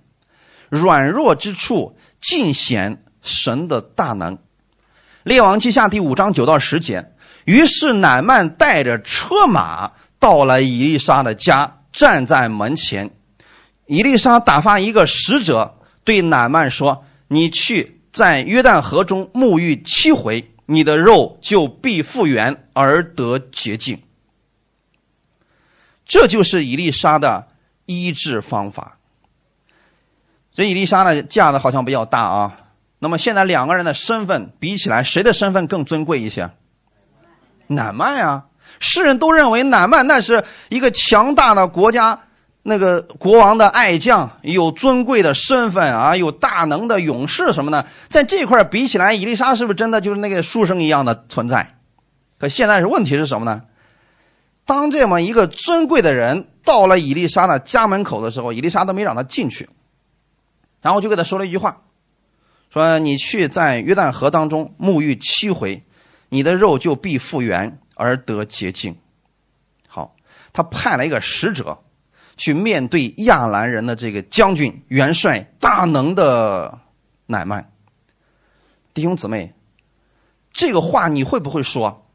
[0.68, 4.38] 软弱之处尽显神的大能。
[5.24, 7.10] 列王记下第五章九到十节。
[7.46, 13.10] 于是乃曼带着车马到了以丽莎的家，站在门前。
[13.86, 24.00] 伊丽莎打发一个使者对乃曼说：“你去在约旦河中沐浴七回，你的肉就必复原而得洁净。”
[26.10, 27.46] 这就是伊丽莎的
[27.86, 28.96] 医治方法。
[30.52, 32.56] 这伊丽莎呢，架子好像比较大啊。
[32.98, 36.50] 那么现在两个人的身份比起来，谁的身份更尊贵一些？
[37.68, 38.46] 乃曼啊，
[38.80, 42.18] 世人都认为乃曼那是一个强大的国家。
[42.62, 51.76] 那个国王的爱将有尊贵的身份啊，有大能的勇士什么的，在这块比起来，伊丽莎是不是真的就是那个书生一样的存在？
[52.36, 53.62] 可现在是问题是什么呢？
[54.70, 59.68] 当这么一个尊贵的人到了以丽莎的家门口的时候，以丽莎都没让他进去，
[60.80, 61.82] 然后就给他说了一句话，
[62.72, 65.82] 说：“你去在约旦河当中沐浴七回，
[66.28, 68.96] 你的肉就必复原而得洁净。”
[69.88, 70.14] 好，
[70.52, 71.76] 他派了一个使者
[72.36, 76.78] 去面对亚兰人的这个将军元帅大能的
[77.26, 77.72] 乃曼。
[78.94, 79.52] 弟兄姊妹，
[80.52, 82.06] 这个话你会不会说？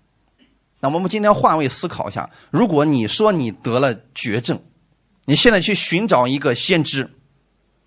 [0.91, 4.61] 那我们今天换位思考一下，如果你说你得了绝症，
[5.25, 7.09] 你现在去寻找一个先知，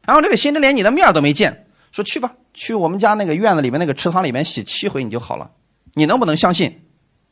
[0.05, 5.53] 然后这个先知连你的面都没见，说去吧，去我们家那个院子里面那个池塘里面洗七回你就好了，
[5.95, 6.83] 你能不能相信？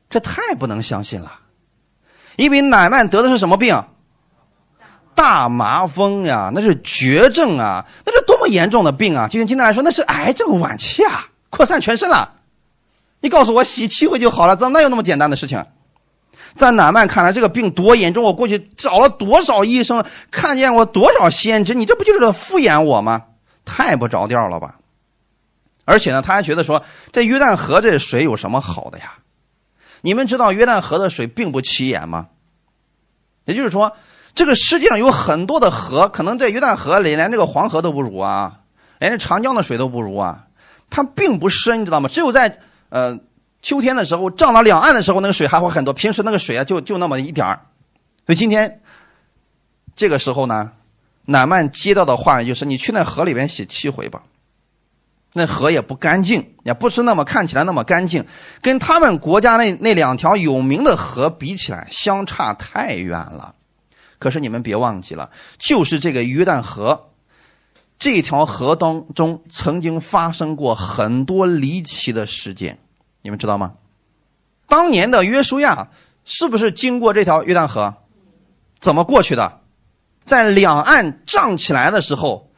[0.08, 1.40] 这太不能相信了，
[2.36, 3.84] 因为乃曼得的是什么病？
[5.16, 9.26] 大麻风呀，那是绝症啊，那是多么严重的病啊！
[9.26, 12.35] 就像今天来说，那是癌症晚期啊，扩散全身了。
[13.20, 14.56] 你告诉我洗七回就好了？
[14.56, 15.64] 怎么哪有那么简单的事情？
[16.54, 18.24] 在乃曼看来，这个病多严重！
[18.24, 23.24] 我过去找了多少医生，看见过多少先知，你这不就是敷衍我吗？
[23.64, 24.76] 太不着调了吧！
[25.84, 29.14] 而且呢，他还觉得说，这约旦河这水有什么好的呀？
[30.00, 32.28] 你们知道约旦河的水并不起眼吗？
[33.44, 33.92] 也就是说，
[34.34, 38.60] 这个世界上有很多的河，可能在约旦河里连这个黄河都不如啊，
[38.98, 40.46] 连这长江的水都不如啊，
[40.88, 42.08] 它并不深，你知道吗？
[42.08, 43.18] 只有在呃，
[43.62, 45.92] 秋天的时候涨到两岸的时候，那个水还会很多。
[45.92, 47.60] 平时那个水啊，就就那么一点儿。
[48.26, 48.80] 所以今天
[49.94, 50.72] 这个时候呢，
[51.24, 54.22] 乃曼接到的话就是：你去那河里边洗七回吧。
[55.32, 58.24] 那河也不干净，也不是那么看起来那么干净，
[58.62, 63.54] 跟他们国家那那两条有名的河比起来，相差太远了。
[64.18, 67.10] 可是你们别忘记了，就是这个约旦河。
[67.98, 72.78] 这条河当中曾经发生过很多离奇的事件，
[73.22, 73.74] 你们知道吗？
[74.68, 75.88] 当年的约书亚
[76.24, 77.94] 是不是经过这条约旦河？
[78.80, 79.60] 怎么过去的？
[80.24, 82.50] 在两岸涨起来的时候，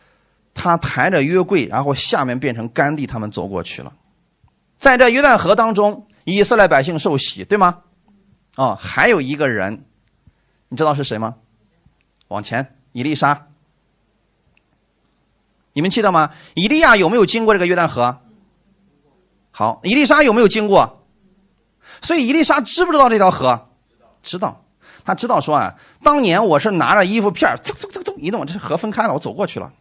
[0.55, 3.93] 他抬着约柜，然后下面变成干地，他们走过去了。
[4.79, 7.83] 在这约旦河当中，以色列百姓受洗，对吗？
[8.57, 9.85] 哦，还有一个人，
[10.69, 11.37] 你知道是谁吗？
[12.29, 13.48] 往前，以丽莎。
[15.79, 16.31] 你们记得吗？
[16.55, 18.19] 以利亚有没有经过这个约旦河？
[19.53, 21.07] 好，伊丽莎有没有经过？
[22.03, 23.69] 所以伊丽莎知不知道这条河？
[24.21, 24.65] 知道，
[25.05, 29.73] 他知道说啊，当年我是拿着衣服片嗖嗖嗖嗖一动，这河分开了，我走过去了。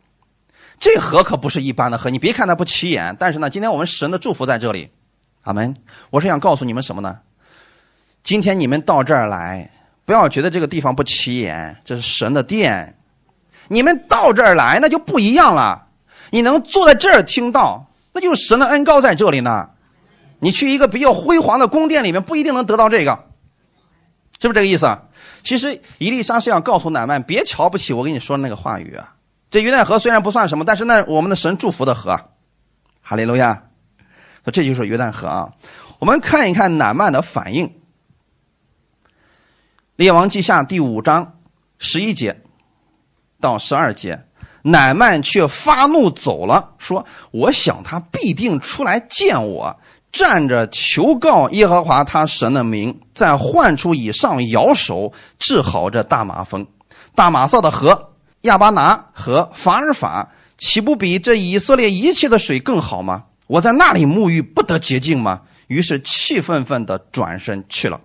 [0.77, 4.91] 这河可不是一般的河，你别看它不起眼，但是呢，今天我们神的祝福在这里，
[5.41, 5.75] 阿门。
[6.11, 7.17] 我是想告诉你们什么呢？
[8.21, 9.71] 今天你们到这儿来，
[10.05, 12.93] 不要觉得这个地方不起眼，这是神的殿。
[13.69, 15.86] 你们到这儿来，那就不一样了。
[16.31, 19.69] 你能坐在这儿听到，那就是神的恩高在这里呢。
[20.39, 23.25] 你去一个比较辉煌的宫殿里面，不一定能得到这个，
[24.39, 25.03] 是不是这个意思啊？
[25.43, 29.15] 其实伊丽莎是想告诉乃曼，别瞧不起我跟你说的那个话语啊。
[29.49, 32.19] 这约旦河虽然不算什么，但是那我们的神祝福的河，
[33.01, 33.63] 哈利路亚。
[34.51, 35.53] 这就是约旦河啊。
[35.99, 37.67] 我们看一看乃曼的反应，
[39.95, 41.39] 《列王记下》第五章
[41.79, 42.43] 十一节
[43.41, 44.26] 到十二节。
[44.61, 49.79] 乃曼却发怒走了，说：“我想他必定出来见我，
[50.11, 56.65] 站着求告耶和华他神的名，在患处以上摇手治好这大马蜂。
[57.15, 63.25] 大马色的河亚巴拿和法尔法，岂不比这以色列一切的水更好吗？
[63.47, 67.99] 我在那里沐浴不得洁净吗？”于是气愤愤地转身去了。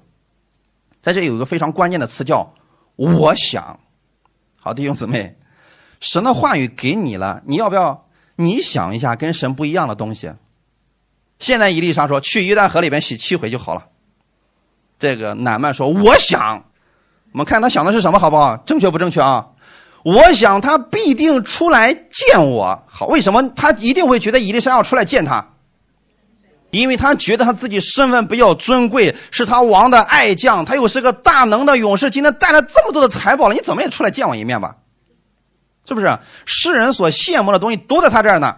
[1.01, 2.53] 在这有一个非常关键的词叫
[2.97, 3.79] “我想”。
[4.61, 5.37] 好，弟兄姊妹。
[6.03, 8.07] 神的话语给你了，你要不要？
[8.35, 10.33] 你想一下，跟神不一样的东西。
[11.38, 13.87] 现在伊丽莎说去约旦河里边洗七回就好了。
[14.99, 16.65] 这个乃曼说：“我想，
[17.33, 18.57] 我们看他想的是什么，好不好？
[18.57, 19.47] 正确不正确啊？
[20.03, 22.83] 我想他必定出来见我。
[22.88, 25.47] 好，为什么他一定会觉得伊丽莎要出来见他？
[26.71, 34.75] 因为他觉得他自己身份比较尊贵，是他王的爱将，他又是个大能的勇士，今天带了这么多的财宝了，你怎么也出来见我一面吧？”
[35.87, 38.57] 是不是世人所羡慕的东西都在他这儿呢？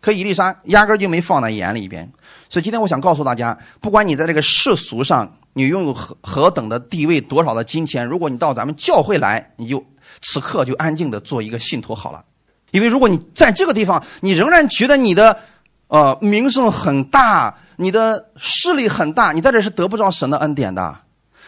[0.00, 2.10] 可伊丽莎压根就没放在眼里边。
[2.50, 9.84] 所以今天我想告诉大家，不管你在这个世俗上你拥有何何等的地位、多少的金钱，如果你到咱们教会来，你就
[10.20, 12.24] 此刻就安静的做一个信徒好了。
[12.72, 15.38] 因为如果你在这个地方，你仍然觉得你的
[15.86, 20.96] 呃名声很大，你的势力很大，你在这是得不着神的恩典的。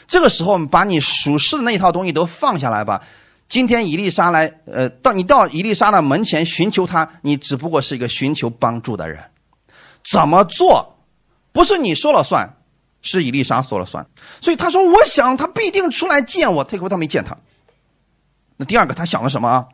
[0.06, 3.02] 这个时候，把你属世的那一套东西都放下来吧。
[3.48, 9.22] 今天伊丽莎来，呃，到你到伊丽莎的门前寻求他，你只不过是一个寻求帮助的人。
[10.02, 10.98] 怎么做，
[11.52, 12.56] 不是你说了算，
[13.02, 14.06] 是伊丽莎说了算。
[14.40, 17.36] 所以他说：“我想他必定出来见我。”结果他没见他。
[18.56, 19.66] 那第二个他想了什么啊？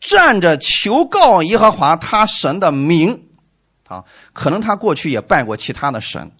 [0.00, 3.24] 站着求告耶和华他神的名，
[3.88, 6.30] 啊，可能他过去也拜过其他的神，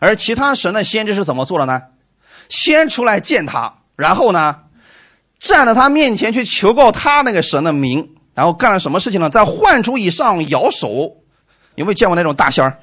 [0.00, 1.82] 而其他神的先知是怎么做的呢？
[2.48, 4.61] 先出来见他，然后呢，
[5.42, 9.28] 站在他面前去求告他那个神的名，然后干了什么事情呢？
[9.28, 11.16] 在幻烛以上摇手，
[11.74, 12.78] 有没有见过那种大仙儿？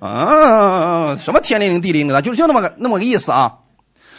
[0.00, 3.58] 啊，什么天灵灵地灵灵的，就就那么个那么个意思啊。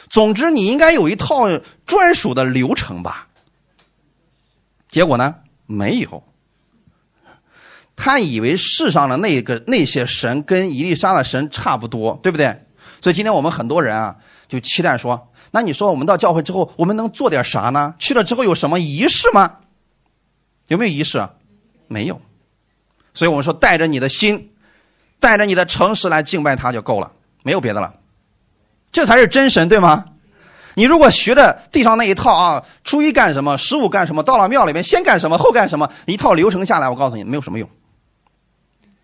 [0.10, 1.46] 总之，你应该有一套
[1.86, 3.28] 专属的流程吧。
[4.88, 6.24] 结果呢，没有。
[7.96, 12.64] 他以为世上的那个那些神跟伊丽莎的神差不多，对不对？
[13.02, 14.16] 所以今天我们很多人啊，
[14.48, 17.94] 就期待说：那你说我们到教会之后，我们能做点啥呢？
[18.00, 19.58] 去了之后有什么仪式吗？
[20.68, 21.30] 有没有仪式？
[21.88, 22.20] 没有。
[23.14, 24.50] 所以我们说，带着你的心，
[25.20, 27.12] 带着你的诚实来敬拜他就够了，
[27.44, 27.94] 没有别的了。
[28.92, 30.06] 这才是真神，对吗？
[30.74, 37.70] 你如果学着地上那一套啊，初一干什么，十五干什么，到了庙里面先干什么，后干什么，一套流程下来，我告诉你没有什么用。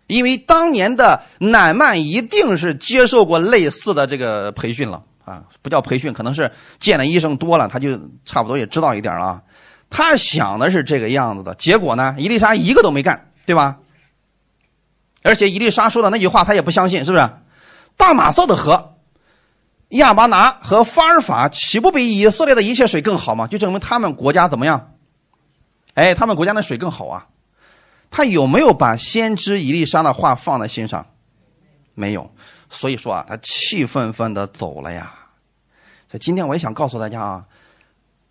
[0.08, 9.42] 因为当年的乃曼一定是接受过类似的这个培训了啊，不叫培训，可能是见的医生多了，他就差不多也知道一点了。
[9.88, 13.78] 他想的是这个样子的，结果呢，伊丽莎一个都没干，对吧？
[15.22, 17.30] 而且伊丽莎说的那句话，他也不相信，是不是？
[17.96, 18.96] 大马色的河。
[19.90, 23.46] 亚巴拿和法尔法岂不比以色列的一切水更好吗？
[23.48, 24.92] 就证明他们国家怎么样？
[25.94, 27.26] 哎，他们国家的水更好啊！
[28.08, 31.04] 他有没有把先知伊丽莎的话放在心上？
[31.94, 32.32] 没有，
[32.70, 35.12] 所以说啊，他气愤愤的走了呀。
[36.10, 37.44] 所以今天我也想告诉大家啊，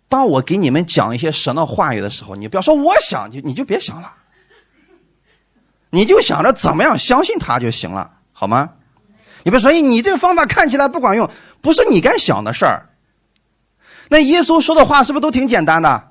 [0.08, 4.12] 当我给你们讲一些神的话语的时候，你不要说我想就你就别想了，
[5.88, 8.70] 你就想着怎么样相信他就行了，好吗？
[9.42, 11.30] 你别说，哎，你这个方法看起来不管用，
[11.62, 12.86] 不是你该想的事儿。
[14.10, 16.08] 那耶稣说的话是不是都挺简单的？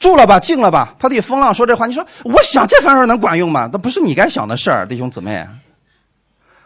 [0.00, 0.96] 住了吧，静了吧。
[0.98, 3.70] 他对风浪说这话，你说我想这方法能管用吗？
[3.72, 5.46] 那不是你该想的事儿，弟兄姊妹。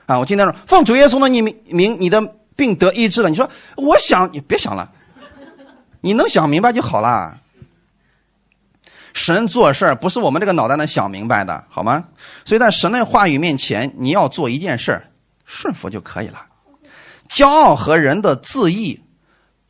[0.07, 2.23] 啊，我今天说奉主耶稣的你名，名你的
[2.61, 3.31] 病得医治了。
[3.31, 4.93] 你说我想，你别想了，
[6.03, 7.39] 你能想明白就好了。
[9.15, 12.05] 神做事儿不是我们这个脑袋能想明白的，好吗？
[12.45, 15.07] 所以在神的话语面前，你要做一件事儿。
[15.47, 16.47] 顺服就可以了，
[17.29, 19.01] 骄傲和人的自义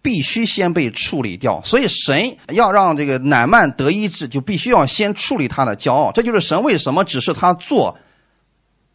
[0.02, 1.62] 必须先被处理掉。
[1.64, 6.10] 所以神要让这个乃曼得医治，就必须要先处理他的骄傲。
[6.12, 7.96] 这就是神为什么只是他做，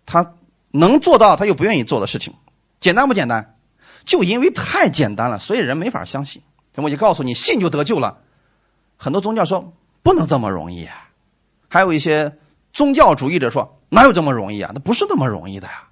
[0.06, 0.34] 他
[0.70, 2.34] 能做到他又不愿意做的事情。
[2.80, 3.55] 简单不简单？
[4.06, 6.42] 就因为太简单了，所以人没法相信。
[6.76, 8.18] 我就告诉你，信就得救了。
[8.98, 11.10] 很多宗教说不能这么容易啊，
[11.68, 12.38] 还有一些
[12.74, 14.72] 宗教主义者说哪有这么容易啊？
[14.74, 15.90] 那不是那么容易的呀。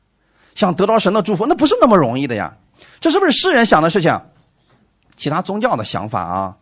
[0.55, 2.55] 想得到神的祝福，那不是那么容易的呀！
[2.99, 4.21] 这是不是世人想的事情？
[5.15, 6.57] 其他宗教的想法啊！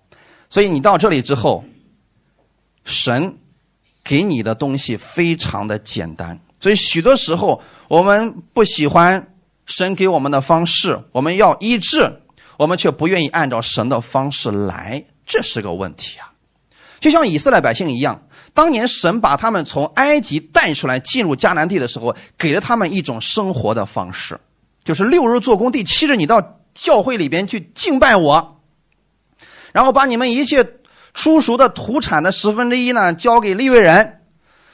[0.50, 1.66] 所以你到这里之后，
[2.86, 3.38] 神
[4.04, 6.40] 给你的东西非常的简单。
[6.60, 9.31] 所以许多时候我们不喜欢
[9.72, 12.22] 神给我们的方式，我们要医治，
[12.58, 16.34] 我们却不愿意按照神的方式来，这是个问题啊！
[17.00, 18.22] 就像以色列百姓一样。
[18.54, 24.38] 当年神把他们从埃及带出来，进入迦南地的时候，给了他们一种生活的方式，
[24.84, 28.60] 就是六日做工，第七日你到教会里边去敬拜我，
[29.72, 30.68] 然后把你们一切
[31.14, 34.20] 出熟的土产的十分之一呢交给利未人，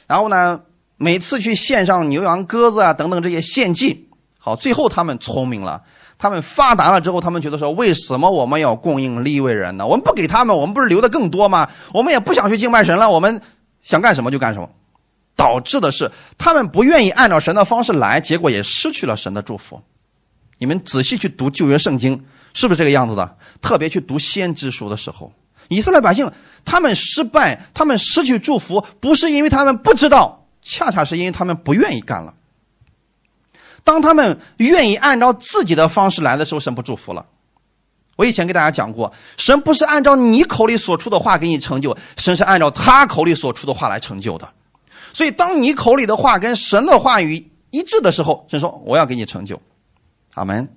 [0.08, 0.62] 然后呢
[0.96, 4.07] 每次去献上牛羊鸽子啊等等这些献祭。
[4.48, 5.82] 好，最后他们聪明了，
[6.18, 9.86] 他们发达了之后，他们觉得说，为什么我们要供应利未人呢？
[9.86, 11.68] 我们不给他们，我们不是留的更多吗？
[11.92, 13.40] 我们也不想去敬拜神了，我们。
[13.80, 14.68] 想干什么就干什么，
[15.36, 19.80] 导致的是他们不愿意按照神的方式来，结果也失去了神的祝福。
[20.58, 22.22] 你们仔细去读旧约圣经，
[22.52, 23.36] 是不是这个样子的？
[23.62, 25.32] 特别去读先知书的时候，
[25.68, 26.30] 以色列百姓
[26.64, 32.34] 他们失败，他们失去祝福，不是因为他们不知道，恰恰是因为他们不愿意干了。
[33.88, 37.24] 当他们愿意按照自己的方式来的时候，神不祝福了。
[38.16, 44.46] 我以前给大家讲过，神不是按照你口里所出的话给你成就，神是按照他口里所出的话来成就的。
[45.14, 49.58] 所以，当你口里的话跟神的话语一致的时候，神说：“我要给你成就。”
[50.34, 50.68] 阿门。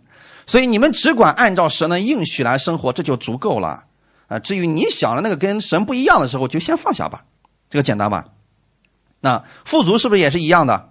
[0.48, 3.84] 所以你们只管按照神的应许来生活，这就足够了。
[4.28, 7.26] 啊，至于你想的那个跟神不一样的时候，就先放下吧。
[7.70, 8.24] 这个简单吧？
[9.20, 10.91] 那富足是不是也是一样的？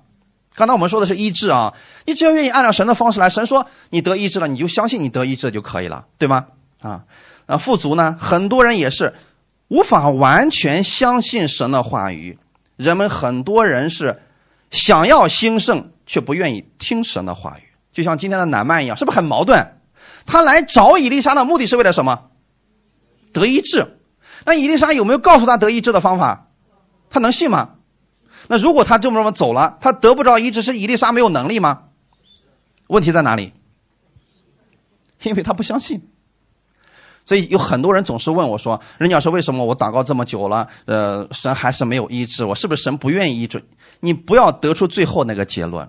[0.60, 1.72] 刚才我们说的是医治啊，
[2.04, 6.44] 你只要愿意按照神的方式来，神说你得医治了，你就相信你得医治就可以了，对吗？
[6.82, 7.02] 啊，
[7.46, 9.14] 啊，富足呢，很多人也是
[9.68, 12.38] 无法完全相信神的话语，
[12.76, 14.20] 人们很多人是
[14.70, 19.66] 想要兴盛，却不愿意听神的话语，就像今天的南曼一样，是不是很矛盾？
[20.26, 22.28] 他来找伊丽莎的目的是为了什么？
[23.32, 23.98] 得医治，
[24.44, 26.48] 那伊丽莎有没有告诉他得医治的方法？
[27.08, 27.70] 他能信吗？
[28.48, 31.82] 那如果他这么这么走了，他得不着医治，是伊丽莎没有能力吗？
[32.88, 33.52] 问题在哪里？
[35.22, 36.08] 因为他不相信。
[37.26, 42.54] 所以有很多人总是问我说：“任教授，为什么我祷告这么久了，呃，神还是没有医治我？
[42.54, 43.62] 是不是神不愿意医治？”
[44.00, 45.88] 你不要得出最后那个结论。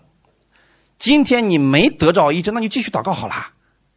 [0.99, 3.33] 今天你没得着医治，那就继续祷告好了。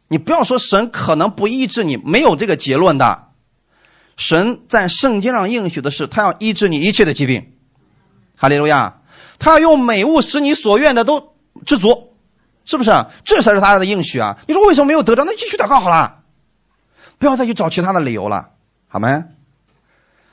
[0.07, 3.27] 你不要说神可能不医治你，没有这个结论的。
[4.15, 7.51] 神在圣经上应许的是，他要医治你一切的疾病。
[8.45, 8.93] 哈利路亚！
[9.39, 11.33] 他要用美物使你所愿的都
[11.65, 12.13] 知足，
[12.63, 12.91] 是不是？
[13.23, 14.37] 这才是他的应许啊！
[14.47, 15.23] 你说为什么没有得着？
[15.25, 16.19] 那继续祷告好了，
[17.17, 18.49] 不要再去找其他的理由了，
[18.87, 19.23] 好没？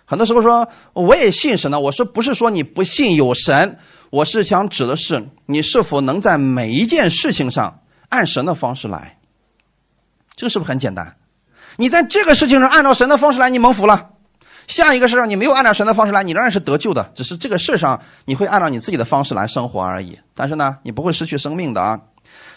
[0.05, 3.79] 很多时候说我也信神呢，我说不是说你不信有神，
[4.11, 9.17] 我是想指的是你是否能在每一件事情上按神的方式来。
[10.37, 11.17] 这个是不是很简单？
[11.79, 14.12] 你在这个事情上按照神的方式来，你蒙福了；
[14.67, 17.11] 下一个事上你没有按照神的方式来，你仍然是得救的。
[17.15, 20.19] 只是这个事上你会按照你自己的方式来生活而已。
[20.35, 22.01] 但是呢，你不会失去生命的啊！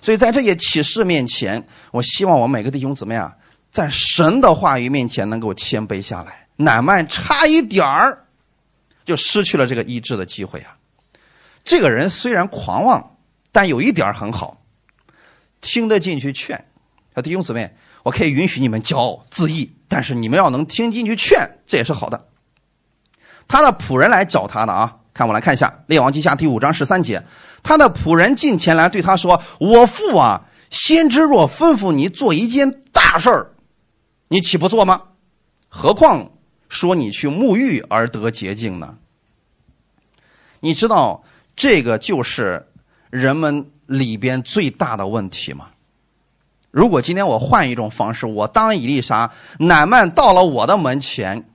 [0.02, 3.34] 所以在这些启示面前，我希望我每个弟兄姊妹啊，
[3.72, 6.48] 在神的话语面前能够谦卑下来。
[6.58, 8.26] 乃曼差一点儿
[9.04, 10.78] 就失去了这个医治的机会啊！
[11.64, 13.18] 这个人虽然狂妄，
[13.52, 14.62] 但有一点很好，
[15.60, 16.64] 听得进去劝。
[17.24, 17.76] 弟兄姊妹，
[18.06, 22.28] 我可以允许你们骄傲自义，但是你们要能听进去劝，这也是好的。
[23.48, 27.24] 他的仆人来找他的啊，看我来看一下《列王记下》第五章十三节，
[27.64, 33.54] 他的仆人进前来对他说：“我父啊，先知若吩咐你做一件大事儿，
[34.28, 35.02] 你岂不做吗？
[35.68, 36.32] 何况
[36.70, 39.00] 说你去沐浴而得洁净呢？
[40.60, 41.24] 你知道
[41.56, 42.68] 这个就是
[43.10, 45.70] 人们里边最大的问题吗？”
[46.76, 51.46] 如果今天我换一种方式，我当伊丽莎，乃曼到了我的门前，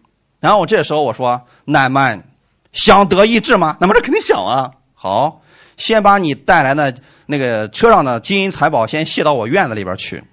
[0.41, 2.25] 然后我这时候我说：“乃曼，
[2.73, 4.71] 想得医治吗？”那么这肯定想啊。
[4.95, 5.43] 好，
[5.77, 6.97] 先把你带来的
[7.27, 10.25] 那个车上的金银财宝先卸到我院子里边去，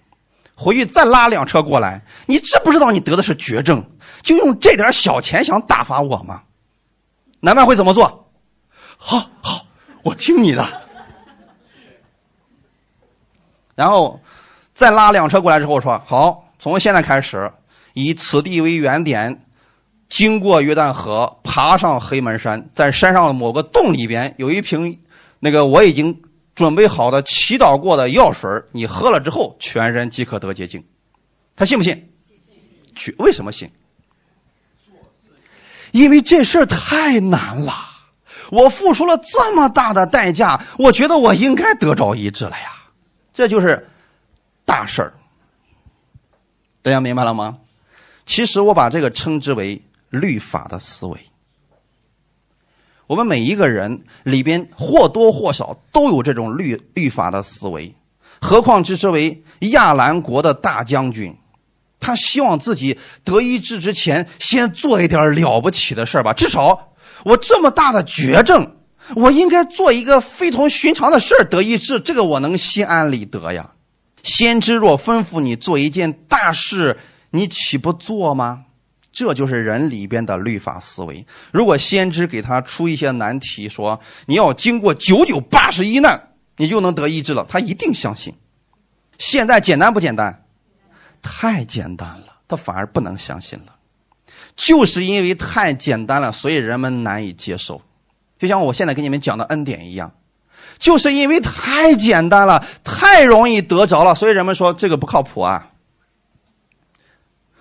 [0.55, 2.01] 回去再拉辆车过来。
[2.25, 3.83] 你知不知道你得的是绝症？
[4.21, 6.43] 就用这点小钱想打发我吗？
[7.41, 8.29] 乃曼会怎么做？
[8.97, 9.65] 好好，
[10.03, 10.65] 我听你的。
[13.75, 14.17] 然后。
[14.77, 17.51] 再拉辆车过来之后说：“好，从现在开始，
[17.93, 19.43] 以此地为原点，
[20.07, 24.99] 经过约旦河，爬上黑门山，在山上的某个洞里边有一瓶
[25.39, 26.21] 那个我已经
[26.53, 30.85] 准备好的祈祷过的药水你喝了之后，全身即可得洁净。
[31.55, 32.09] 他信不信？
[32.95, 33.15] 去？
[33.17, 33.67] 为什么信？
[35.89, 37.73] 因为这事儿太难了，
[38.51, 42.71] 我付出了这么大的代价，我觉得我应该得着医治了呀。
[43.33, 43.83] 这就是。”
[44.67, 45.13] 大事儿，
[46.81, 47.57] 大家明白了吗？
[48.25, 51.17] 其实我把这个称之为律法的思维。
[53.07, 57.95] 我们每一个人里边或多或少都有这种律律法的思维，
[58.41, 59.41] 何况之之为
[59.71, 61.33] 亚兰国的大将军，
[62.01, 66.33] 他希望自己得医治之前先做一点了不起的事吧。
[66.33, 66.91] 至少
[67.23, 68.75] 我这么大的绝症，
[69.15, 73.71] 我应该做一个非同寻常的事儿得医治，这个我能心安理得呀。
[74.23, 76.97] 先知若吩咐你做一件大事，
[77.31, 78.65] 你岂不做吗？
[79.11, 81.25] 这就是人里边的律法思维。
[81.51, 88.33] 如果先知给他出一些难题，说你要经过九九八十一难，你就能得医治了，他一定相信。
[89.17, 90.45] 现在简单不简单？
[91.21, 93.75] 太简单了，他反而不能相信了。
[94.55, 97.81] 就是因为太简单了，所以人们难以接受。
[98.37, 100.11] 就像我现在给你们讲的恩典一样。
[100.79, 105.71] 就是因为太简单了，太容易得着了，所以人们说这个不靠谱啊。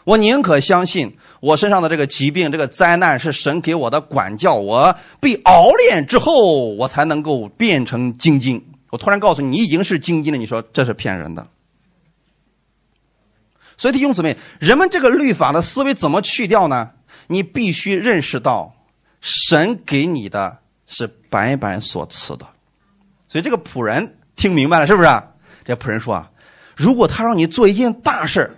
[0.04, 8.64] 我宁可相信我身上的这个疾病、这个灾难是神给我的管教，我被熬炼之后，我才能够变成精金。
[8.90, 11.46] 我突然告诉你，你已经是精金了，你说这是骗人的。
[13.76, 16.90] 所以弟兄姊妹，人们这个律法的思维怎么去掉呢？
[17.26, 18.74] 你必须认识到，
[19.20, 22.46] 神给你的是白白所赐的。
[23.28, 25.08] 所以这个仆人听明白了，是不是？
[25.64, 26.30] 这仆人说啊，
[26.76, 28.56] 如果他让你做一件大事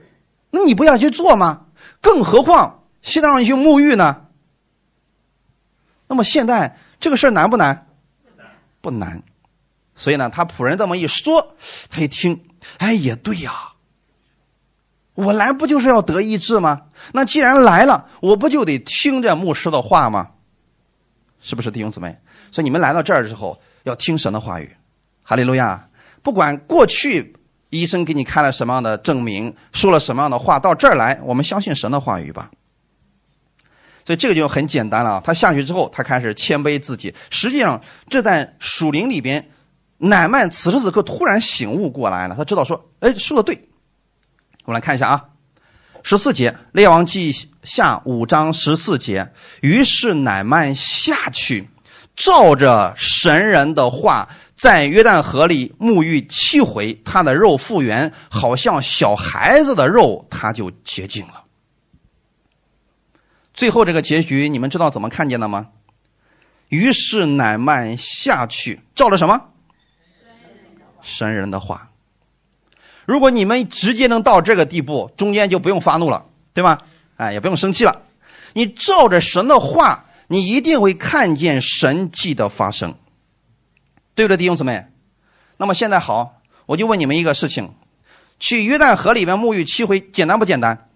[0.50, 1.66] 那你不要去做吗？
[2.02, 4.26] 更何况现在让你去沐浴呢？
[6.06, 7.86] 那么现在这个事难不难？
[8.80, 9.22] 不难。
[9.94, 11.56] 所以呢，他仆人这么一说，
[11.88, 12.44] 他一听，
[12.76, 13.72] 哎，也对呀。
[15.14, 16.82] 我来不就是要得医治吗？
[17.12, 20.30] 那既然来了，我不就得听着牧师的话吗？
[21.40, 22.18] 是不是弟兄姊妹？
[22.52, 23.58] 所以你们来到这儿之后。
[23.88, 24.76] 要听神的话语，
[25.22, 25.88] 哈利路亚！
[26.22, 27.34] 不管过去
[27.70, 32.50] 医生给你开了什么样的证明，说了什么样的话，到这儿来，我们相信神的话语吧。
[34.04, 35.20] 所以这个就很简单了。
[35.22, 37.14] 他下去之后，他开始谦卑自己。
[37.30, 39.50] 实际上，这在属灵里边，
[39.98, 43.68] 乃曼此时此刻突然醒悟过来了，他知道说：“哎，说的对。”
[44.64, 45.24] 我们来看一下啊，
[46.02, 47.32] 十四节《列王记
[47.62, 49.30] 下》五章十四节。
[49.60, 51.68] 于是乃曼下去，
[52.18, 61.44] 照着神人的话，在约旦河里沐浴七回，他的肉复原，好像小孩子的肉，他就洁净了。
[63.54, 65.68] 最后这个结局，你们知道怎么看见的吗？
[66.70, 69.40] 于是乃曼下去，照了什么？
[71.00, 71.88] 神人的话。
[73.06, 76.78] 如果你们直接能到这个地步，中间就不用发怒了，对吧？
[77.16, 78.02] 哎，也不用生气了。
[78.54, 82.94] 你照着神的话，你一定会看见神迹的发生，
[84.14, 84.86] 对不对，弟兄姊妹？
[85.56, 87.74] 那么现在好，我就问你们一个事情：
[88.38, 90.88] 去约旦河里面沐浴七回，简单不简单？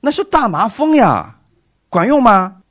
[0.00, 1.40] 那是大麻风呀，
[1.88, 2.62] 管用吗？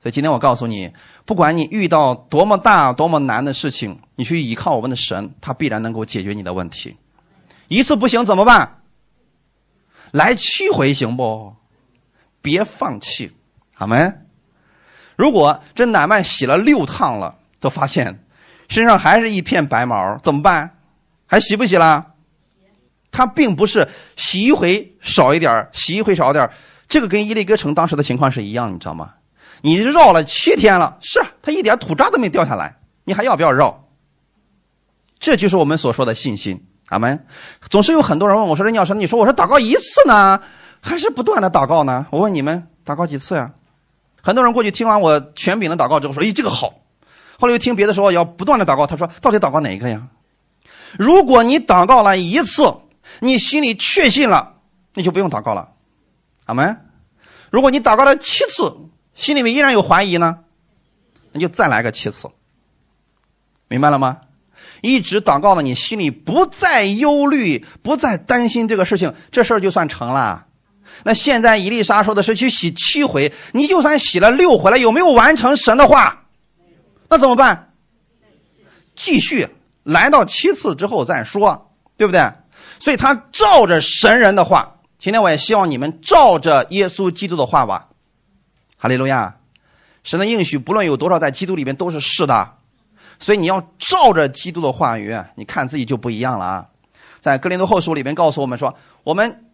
[0.00, 0.92] 所以今天我告诉你，
[1.24, 6.96] 不管你遇到多么大、多么难的事情，你去依靠我们的神，他必然能够解决你的问题。
[7.68, 8.82] 一次不行怎么办？
[10.10, 11.54] 来七回行不？
[12.42, 13.32] 别放弃，
[13.78, 14.26] 阿门？
[15.16, 18.24] 如果这乃曼洗了六趟了，都发现
[18.68, 20.76] 身上还是一片白毛，怎么办？
[21.26, 22.06] 还洗不洗了？
[23.10, 26.48] 他并不是洗一回少一点洗一回少点
[26.88, 29.14] 这个跟伊利哥城当时的情况是一样，你知道吗？
[29.62, 33.88] 你绕了七天了，是他一点土渣都没掉下来，你还要不要绕？
[35.18, 37.26] 这就是我们所说的信心，阿门。
[37.68, 40.40] 总是有很多人问我说：“任教师，你说我说祷告一次呢，
[40.80, 43.50] 还是不断的祷告呢？”我问你们，祷告几次呀？
[44.22, 46.74] 很多人过去听完我权柄的祷告之后说：“咦，这个好。”
[47.38, 50.08] 后来又听别的时候要不断的祷告，他说：“到底祷告哪一个呀？”
[50.98, 52.74] 如果你祷告了一次，
[53.20, 54.54] 你心里确信了，
[54.94, 55.70] 你就不用祷告了，
[56.46, 56.84] 阿门。
[57.50, 58.76] 如果你祷告了七次，
[59.14, 60.40] 心里面依然有怀疑呢，
[61.32, 62.28] 那就再来个七次，
[63.68, 64.18] 明白了吗？
[64.82, 70.47] 一直祷告了，你心里不再忧虑，不再担心这个事情，这事儿就算成了。
[71.04, 76.24] 那现在伊丽莎说的是去洗七回，你就算洗了六回了，有没有完成神的话？
[77.08, 77.72] 那怎么办？
[78.94, 79.46] 继续
[79.84, 82.20] 来到七次之后再说，对不对？
[82.80, 87.88] 所以他照着神人的话，今天我也希望你们照着耶稣基督的话吧。
[88.76, 89.36] 哈利路亚，
[90.04, 92.54] 神的应许不论有多少，在基督里面都是是的。
[93.20, 96.66] 所以你要照着基督的话语，你看自己就不一样了啊。
[97.20, 99.44] 在格林多后书里面告诉我们说，我们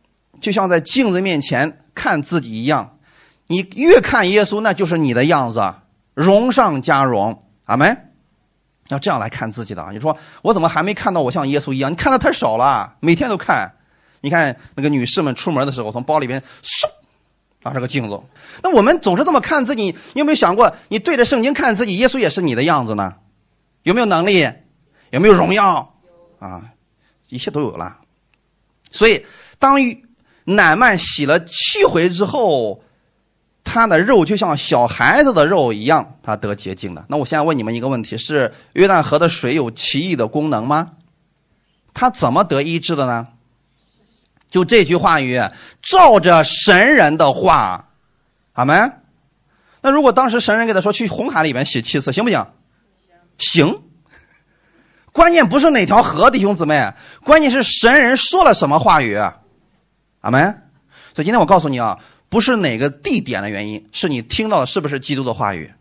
[0.44, 2.98] 就像在镜子面前看自己一样，
[3.46, 5.74] 你越看耶稣，那就是你的样子，
[6.12, 7.42] 荣上加荣。
[7.64, 8.10] 阿门。
[8.88, 9.88] 要这样来看自己的啊！
[9.90, 11.90] 你说我怎么还没看到我像耶稣一样？
[11.90, 13.72] 你看的太少了，每天都看。
[14.20, 16.90] 你看那个女士们出门的时候，从包里边嗖
[17.62, 18.20] 拿着个镜子。
[18.62, 23.14] 那我们总是这么看自己，你有没有想过，你对着圣经看自己，耶稣也是你的样子呢？
[23.82, 24.46] 有没有能力？
[25.08, 25.94] 有没有荣耀？
[26.38, 26.64] 啊，
[27.30, 28.00] 一切都有了。
[28.90, 29.24] 所以，
[29.58, 29.80] 当
[30.44, 32.82] 乃曼洗了七回之后。
[33.66, 37.02] 他的肉就像小孩子的肉一样，他得洁净的。
[37.08, 40.90] 那我现在问你们一个问题：是约旦河的水有奇异的功能吗？
[41.94, 43.26] 他怎么得医治的呢？
[44.50, 45.40] 就这句话语，
[45.80, 47.88] 照着神人的话，
[48.52, 49.00] 阿门。
[49.80, 52.46] 那如果当时神人给他说去红海里面洗七次，行不行？
[53.38, 53.82] 行。
[55.10, 56.92] 关键不是哪条河，弟兄姊妹，
[57.24, 59.18] 关键是神人说了什么话语，
[60.24, 60.42] 阿门。
[61.14, 61.96] 所以今天我告诉你啊。
[62.30, 65.72] 不是哪个地点的原因，是你听到的是不是基督的话语？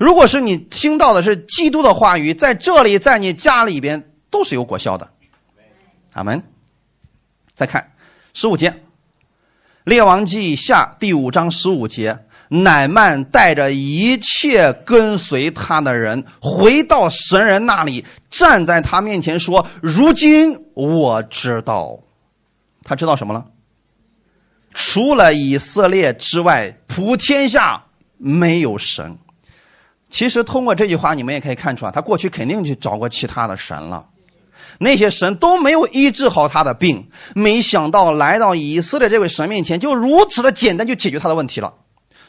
[0.00, 5.08] 如果是你听到的是基督的话语，在这里，在你家里边都是有果效的。
[6.14, 6.42] 阿门。
[7.54, 7.92] 再看
[8.32, 8.70] 十五节，
[9.84, 12.18] 《列王记下》第五章十五节，
[12.48, 22.00] 乃曼带着一切跟随他的人回到神人那里，站在他面前说：“如今我知道，
[22.82, 23.44] 他知道什么了？”
[24.74, 27.82] 除了以色列之外，普天下
[28.18, 29.16] 没有神。
[30.10, 34.06] 其实通过这句话，你们也可以看出来，他过去肯定去找过其他的神了，
[34.78, 37.08] 那些神都没有医治好他的病。
[37.34, 41.72] 没想到来到以色列这位神面前，就如此的简单就解决他的问题了。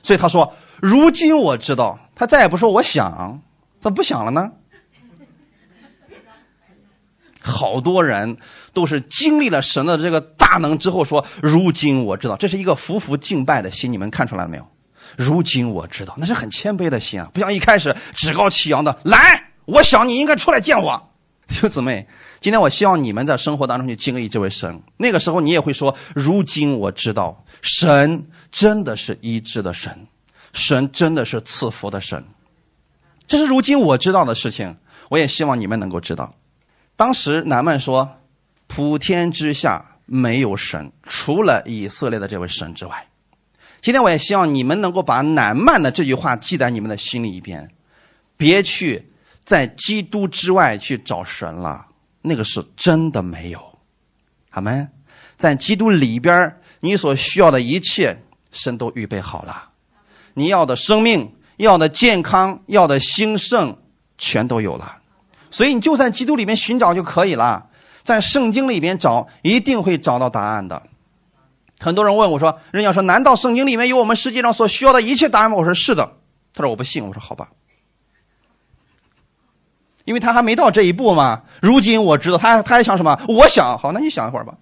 [0.01, 3.41] 所以他说：“如今我知道。”他再也不说我想，
[3.79, 4.51] 怎么不想了呢？
[7.41, 8.37] 好多人
[8.75, 14.67] 都是经历了神的这个大能之后，说：“如今我知道，这是一个服服敬拜的心。”你们看出来了没有？
[15.17, 18.95] 如今我知道，那是很谦卑的心啊，不像一开始趾高气扬的。
[19.03, 21.09] 来，我想你应该出来见我，
[21.47, 22.05] 弟兄姊妹，
[22.41, 24.83] 今天我希望你们在生活当中去经历这位神。
[24.97, 30.07] 那个时候你也会说：“如今我知道，神真的是医治的神，
[30.53, 32.23] 神真的是赐福的神。”
[33.25, 34.75] 这是如今我知道的事情。
[35.07, 36.33] 我也希望你们能够知道。
[36.95, 38.17] 当时南曼说
[38.75, 43.07] ：“普天之下没有神，除了以色列的这位神之外。”
[43.81, 47.71] 今天我也希望你们能够把乃曼的这句话记在你们的心里一边，
[48.35, 49.11] 别去。
[49.45, 51.85] 在基督之外去找神了，
[52.23, 53.63] 那个是真的没有。
[54.49, 54.89] 阿门。
[55.37, 58.17] 在基督里边，你所需要的一切，
[58.51, 59.69] 神都预备好了。
[60.33, 63.77] 你要的生命、要的健康、要的兴盛，
[64.17, 64.97] 全都有了。
[65.51, 67.69] 所以你就在基督里面寻找就可以了。
[68.05, 70.81] 在圣经里边找，一定会找到答案的。
[71.77, 76.13] 很多人问我说：“人家说，难道圣经里面有我们世界上所需要的一切答案吗？”我说：“是的。”
[76.55, 77.49] 他说：“我不信。”我说：“好吧。”
[80.05, 81.41] 因为他还没到这一步嘛。
[81.61, 83.19] 如今我知道他，他还想什么？
[83.27, 84.53] 我想，好，那你想一会儿吧。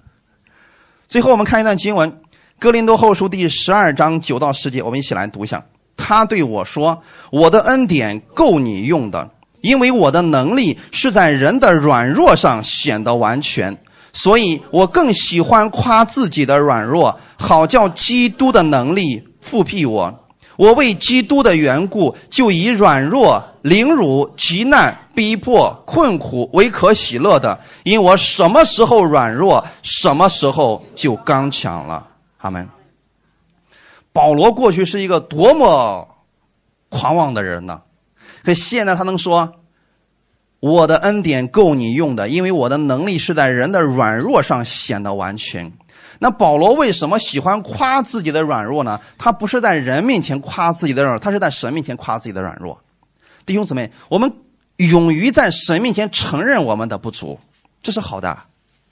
[1.10, 2.12] 最后我们看一段经文，
[2.58, 5.64] 《哥林多后书》第十二章九到十节，我们一起来读一下。
[5.98, 9.30] 他对我说：“我的恩典够你用的，
[9.64, 13.76] 因为我的能力是在人的软弱上显得完全，
[14.12, 20.20] 所以我更喜欢夸自己的软弱，好叫基督的能力复辟我。
[20.58, 32.06] 我为基督的缘故，就以软弱。”凌辱、极难、逼迫、困苦为可喜乐的，因我什么时候软弱，什么时候就刚强了。
[32.40, 32.68] 阿门。
[34.12, 36.06] 保罗过去是一个多么
[36.90, 37.80] 狂妄的人呢？
[38.44, 39.62] 可现在他能说
[40.60, 45.72] ：“我的恩典够你用的，因为我的能力是在人的软弱上显得完全。”
[46.20, 49.00] 那保罗为什么喜欢夸自己的软弱呢？
[49.18, 52.82] 他不是在人面前夸自己的软弱，他是在神面前夸自己的软弱。
[53.46, 54.32] 弟兄姊妹，我们
[54.78, 57.40] 勇于在神面前承认我们的不足，
[57.82, 58.38] 这是好的，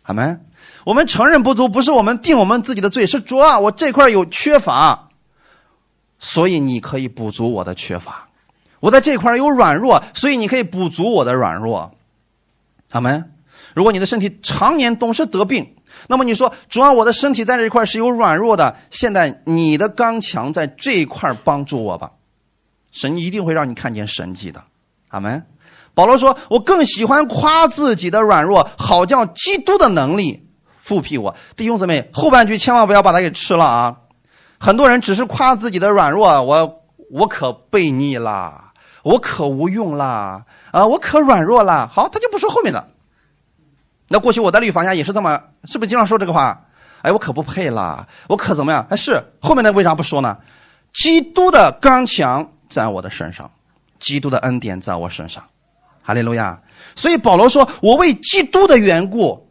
[0.02, 0.40] 好吗？
[0.84, 5.10] 我们承认不足，不是我们定我们自己的罪，是主啊，我这块有缺乏，
[6.20, 8.28] 所以你可以补足我的缺乏；
[8.82, 11.90] 我在这块有软弱，所以你可以补足我的软弱，
[12.92, 13.32] 阿门？
[13.74, 15.76] 如果你的身体常年总是得病，
[16.10, 22.12] 那么你说主啊，我的身体在这一块是有软弱的，现在你的刚强在这一块帮助我吧。
[22.92, 24.62] 神一定会让你看见神迹的，
[25.08, 25.46] 阿门。
[25.94, 33.98] 保罗说：“我更喜欢夸自己的软弱，好叫基督的能力复辟我。”弟兄姊妹，后半句千万不要把它给吃了啊！
[34.58, 38.71] 很多人只是夸自己的软弱，我我可背逆啦，
[39.04, 41.90] 我可无用啦，啊，我可软弱啦。
[41.92, 42.90] 好，他就不说后面的。
[44.08, 46.66] 那过去我在律法下也是这么，是不是经常说这个话？
[47.02, 48.86] 哎，我可不配啦，我可怎么样？
[48.90, 50.38] 哎，是后面的为啥不说呢？
[50.94, 52.52] 基督的刚强。
[52.72, 53.52] 在我的身上，
[54.00, 55.44] 基督的恩典在我身上，
[56.02, 56.62] 哈利路亚。
[56.96, 59.46] 所以保罗说：“我为基督的缘故，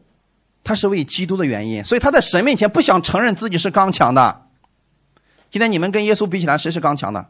[0.64, 4.40] 他是为基督的原因，所以他在神面前不想承认自己是刚强的。
[5.51, 7.26] 今天你们跟耶稣比起来，谁是刚强的？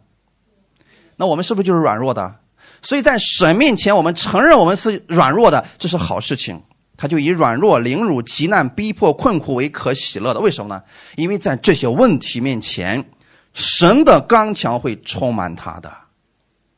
[1.21, 2.35] 那我们是不是就是软弱的？
[2.81, 6.61] 所以在神面前，我们承认我们是软弱的，这是好事情。
[6.97, 10.41] 他就以软弱、凌辱、极难、逼迫、困苦为可喜乐的。
[10.41, 10.83] 为什么呢？
[11.17, 13.05] 因为在这些问题面前。”
[13.53, 15.93] 神的刚强会充满他的，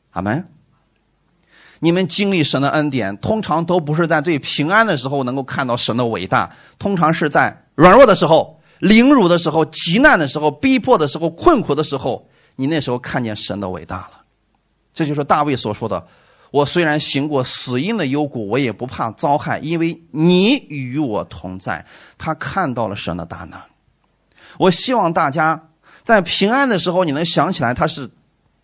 [0.09, 0.49] 阿门。
[1.79, 14.22] 你们经历神的恩典，通常都不是在最平安的时候能够看到神的伟大，通常是在软弱的时候、凌辱的时候、极难的时候、逼迫的时候、困苦的时候，你那时候看见神的伟大了。
[14.93, 16.05] 这就是大卫所说的
[16.51, 21.85] ：“我虽然行过死荫的幽谷，我也不怕遭害，因为你与我同在。”
[22.17, 23.59] 他看到了神的大能。
[24.57, 25.69] 我希望大家。
[26.03, 28.09] 在平安的时候，你能想起来他是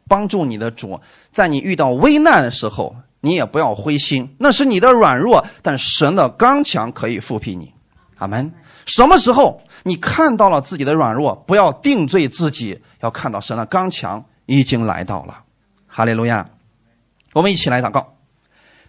[0.10, 1.00] 帮助你的主；
[1.32, 7.74] 在你遇到危难的时候，你也不要灰心，那是你的软弱，但神的刚强可以复辟你。
[8.18, 8.52] 阿门。
[8.86, 15.44] 什么时候你看到了自己的软弱，不要定罪自己，要看到神的刚强已经来到了。
[16.00, 16.50] 哈利路亚！
[17.34, 18.14] 我们一起来祷告，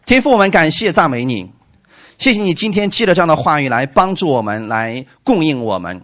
[0.06, 1.50] 天父，我们感谢赞美你，
[2.18, 6.00] 谢谢你今天借着这样的话语来帮助我们，来供应我们。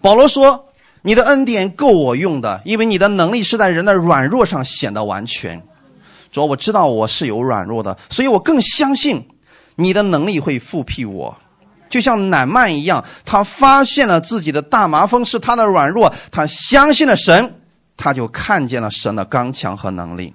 [0.00, 0.66] 保罗说。
[1.02, 5.60] 你的恩典够我用的，因为你的能力是在人的软弱上显得完全。
[6.30, 9.28] 主，我知道我是有软弱的，所以我更相信
[9.74, 11.36] 你的能力会复辟我。
[11.90, 17.54] 就像乃曼一样，他发现了自己的大麻风是他的软弱，他相信了神，
[17.98, 20.32] 他就看见了神的刚强和能力。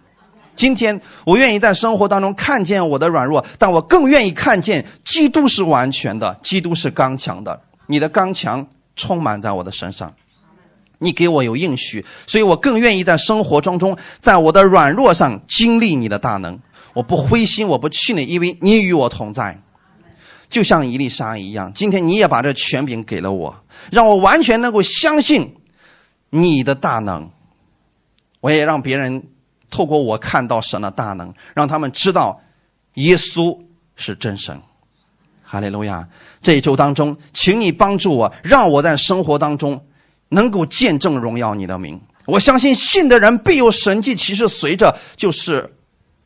[0.59, 7.61] 今天我愿意在生活当中看见我的软弱，但我更愿意看见基督是完全的，基督是刚强的。
[7.87, 10.13] 你的刚强充满在我的身上。
[10.97, 16.59] 你给我有应许，所以我更愿意在生活当中，在我的软弱上经历你的大能。
[16.93, 19.57] 我不灰心，我不气馁，因为你与我同在。
[20.49, 23.55] 就像伊丽莎一样，今天你也把这权柄给了我，
[23.93, 25.55] 让我完全能够相信
[26.29, 27.29] 你的大能。
[28.41, 29.23] 我也让别人
[29.69, 32.41] 透过我看到神的大能，让他们知道
[32.95, 33.57] 耶稣
[33.95, 34.61] 是真神。
[35.43, 36.07] 哈利路亚！
[36.41, 39.83] 这一周当中，请你帮助我，让我在生活当中
[40.29, 41.99] 能够见证荣耀你的名。
[42.25, 45.75] 我相信信的人必有神迹奇事随着，就是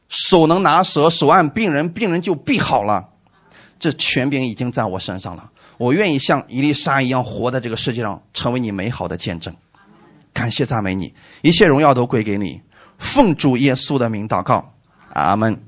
[0.09, 3.11] 手能拿蛇，手按病人，病人就必好了。
[3.79, 9.55] 这权柄已经在我身上了，我愿意像伊丽莎一样活在这个世界上，成为你美好的见证。
[10.33, 12.61] 感谢赞美你，一切荣耀都归给你。
[13.03, 14.73] 奉主耶稣的名祷告，
[15.13, 15.63] 阿门。